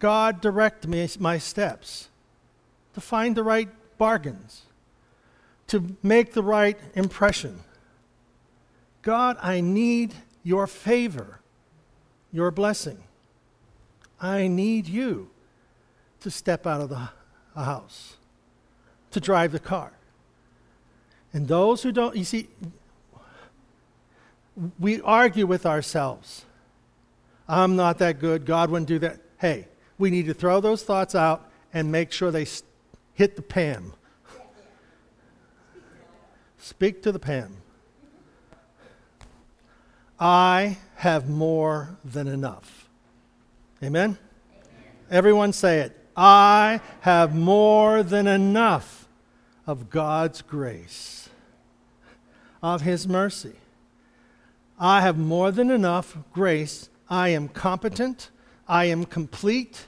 God, 0.00 0.42
direct 0.42 0.86
me 0.86 1.08
my 1.18 1.38
steps 1.38 2.10
to 2.92 3.00
find 3.00 3.34
the 3.34 3.42
right 3.42 3.70
bargains, 3.96 4.64
to 5.68 5.96
make 6.02 6.34
the 6.34 6.42
right 6.42 6.78
impression. 6.94 7.60
God, 9.00 9.38
I 9.40 9.62
need 9.62 10.12
your 10.42 10.66
favor, 10.66 11.40
your 12.30 12.50
blessing. 12.50 12.98
I 14.20 14.46
need 14.46 14.86
you 14.86 15.30
to 16.20 16.30
step 16.30 16.66
out 16.66 16.82
of 16.82 16.90
the 16.90 17.08
house, 17.56 18.18
to 19.12 19.20
drive 19.20 19.52
the 19.52 19.58
car. 19.58 19.92
And 21.32 21.48
those 21.48 21.82
who 21.82 21.92
don't, 21.92 22.14
you 22.14 22.24
see, 22.24 22.48
we 24.78 25.00
argue 25.00 25.46
with 25.46 25.64
ourselves. 25.64 26.44
I'm 27.50 27.74
not 27.74 27.98
that 27.98 28.20
good. 28.20 28.46
God 28.46 28.70
wouldn't 28.70 28.86
do 28.86 29.00
that. 29.00 29.18
Hey, 29.38 29.66
we 29.98 30.10
need 30.10 30.26
to 30.26 30.34
throw 30.34 30.60
those 30.60 30.84
thoughts 30.84 31.16
out 31.16 31.50
and 31.74 31.90
make 31.90 32.12
sure 32.12 32.30
they 32.30 32.46
hit 33.12 33.34
the 33.34 33.42
Pam. 33.42 33.92
Speak 36.58 37.02
to 37.02 37.10
the 37.10 37.18
Pam. 37.18 37.56
I 40.20 40.78
have 40.96 41.28
more 41.28 41.96
than 42.04 42.28
enough. 42.28 42.88
Amen? 43.82 44.10
Amen? 44.10 44.18
Everyone 45.10 45.52
say 45.52 45.80
it. 45.80 45.98
I 46.16 46.80
have 47.00 47.34
more 47.34 48.04
than 48.04 48.26
enough. 48.28 49.08
of 49.66 49.90
God's 49.90 50.42
grace, 50.42 51.28
of 52.62 52.82
His 52.82 53.08
mercy. 53.08 53.54
I 54.78 55.00
have 55.00 55.18
more 55.18 55.50
than 55.50 55.70
enough 55.70 56.16
grace. 56.32 56.89
I 57.10 57.30
am 57.30 57.48
competent. 57.48 58.30
I 58.68 58.84
am 58.84 59.04
complete. 59.04 59.86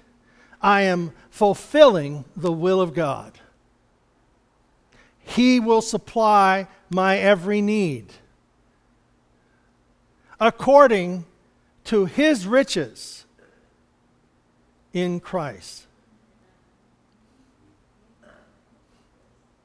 I 0.60 0.82
am 0.82 1.12
fulfilling 1.30 2.24
the 2.36 2.52
will 2.52 2.80
of 2.80 2.92
God. 2.92 3.38
He 5.20 5.60
will 5.60 5.82
supply 5.82 6.66
my 6.90 7.16
every 7.16 7.62
need 7.62 8.12
according 10.40 11.24
to 11.84 12.04
his 12.04 12.46
riches 12.46 13.24
in 14.92 15.20
Christ. 15.20 15.86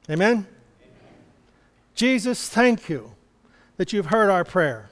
Amen? 0.08 0.30
Amen? 0.30 0.46
Jesus, 1.94 2.48
thank 2.48 2.88
you 2.88 3.12
that 3.76 3.92
you've 3.92 4.06
heard 4.06 4.30
our 4.30 4.44
prayer. 4.44 4.88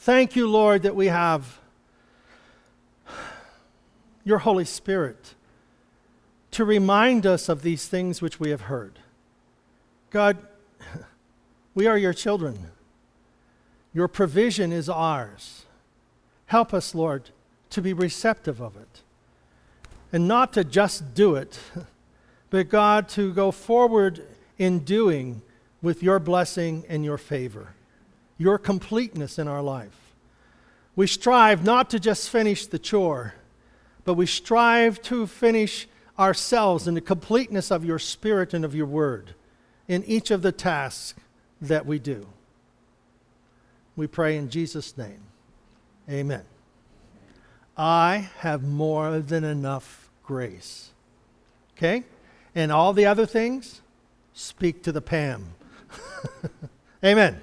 Thank 0.00 0.34
you, 0.34 0.48
Lord, 0.48 0.84
that 0.84 0.96
we 0.96 1.08
have 1.08 1.58
your 4.24 4.38
Holy 4.38 4.64
Spirit 4.64 5.34
to 6.52 6.64
remind 6.64 7.26
us 7.26 7.50
of 7.50 7.60
these 7.60 7.86
things 7.86 8.22
which 8.22 8.40
we 8.40 8.48
have 8.48 8.62
heard. 8.62 8.98
God, 10.08 10.38
we 11.74 11.86
are 11.86 11.98
your 11.98 12.14
children. 12.14 12.70
Your 13.92 14.08
provision 14.08 14.72
is 14.72 14.88
ours. 14.88 15.66
Help 16.46 16.72
us, 16.72 16.94
Lord, 16.94 17.28
to 17.68 17.82
be 17.82 17.92
receptive 17.92 18.58
of 18.58 18.76
it 18.78 19.02
and 20.14 20.26
not 20.26 20.54
to 20.54 20.64
just 20.64 21.12
do 21.12 21.34
it, 21.34 21.60
but 22.48 22.70
God, 22.70 23.06
to 23.10 23.34
go 23.34 23.50
forward 23.50 24.26
in 24.56 24.78
doing 24.78 25.42
with 25.82 26.02
your 26.02 26.18
blessing 26.18 26.86
and 26.88 27.04
your 27.04 27.18
favor, 27.18 27.74
your 28.40 28.56
completeness 28.56 29.38
in 29.38 29.46
our 29.46 29.60
life. 29.60 30.14
We 30.96 31.06
strive 31.06 31.62
not 31.62 31.90
to 31.90 32.00
just 32.00 32.30
finish 32.30 32.66
the 32.66 32.78
chore, 32.78 33.34
but 34.06 34.14
we 34.14 34.24
strive 34.24 35.02
to 35.02 35.26
finish 35.26 35.86
ourselves 36.18 36.88
in 36.88 36.94
the 36.94 37.02
completeness 37.02 37.70
of 37.70 37.84
your 37.84 37.98
spirit 37.98 38.54
and 38.54 38.64
of 38.64 38.74
your 38.74 38.86
word 38.86 39.34
in 39.88 40.02
each 40.04 40.30
of 40.30 40.40
the 40.40 40.52
tasks 40.52 41.20
that 41.60 41.84
we 41.84 41.98
do. 41.98 42.26
We 43.94 44.06
pray 44.06 44.38
in 44.38 44.48
Jesus' 44.48 44.96
name. 44.96 45.20
Amen. 46.08 46.44
I 47.76 48.30
have 48.38 48.62
more 48.62 49.18
than 49.20 49.44
enough 49.44 50.08
grace. 50.24 50.88
Okay? 51.76 52.04
And 52.54 52.72
all 52.72 52.94
the 52.94 53.04
other 53.04 53.26
things, 53.26 53.82
speak 54.32 54.82
to 54.84 54.92
the 54.92 55.02
Pam. 55.02 55.44
Amen. 57.04 57.42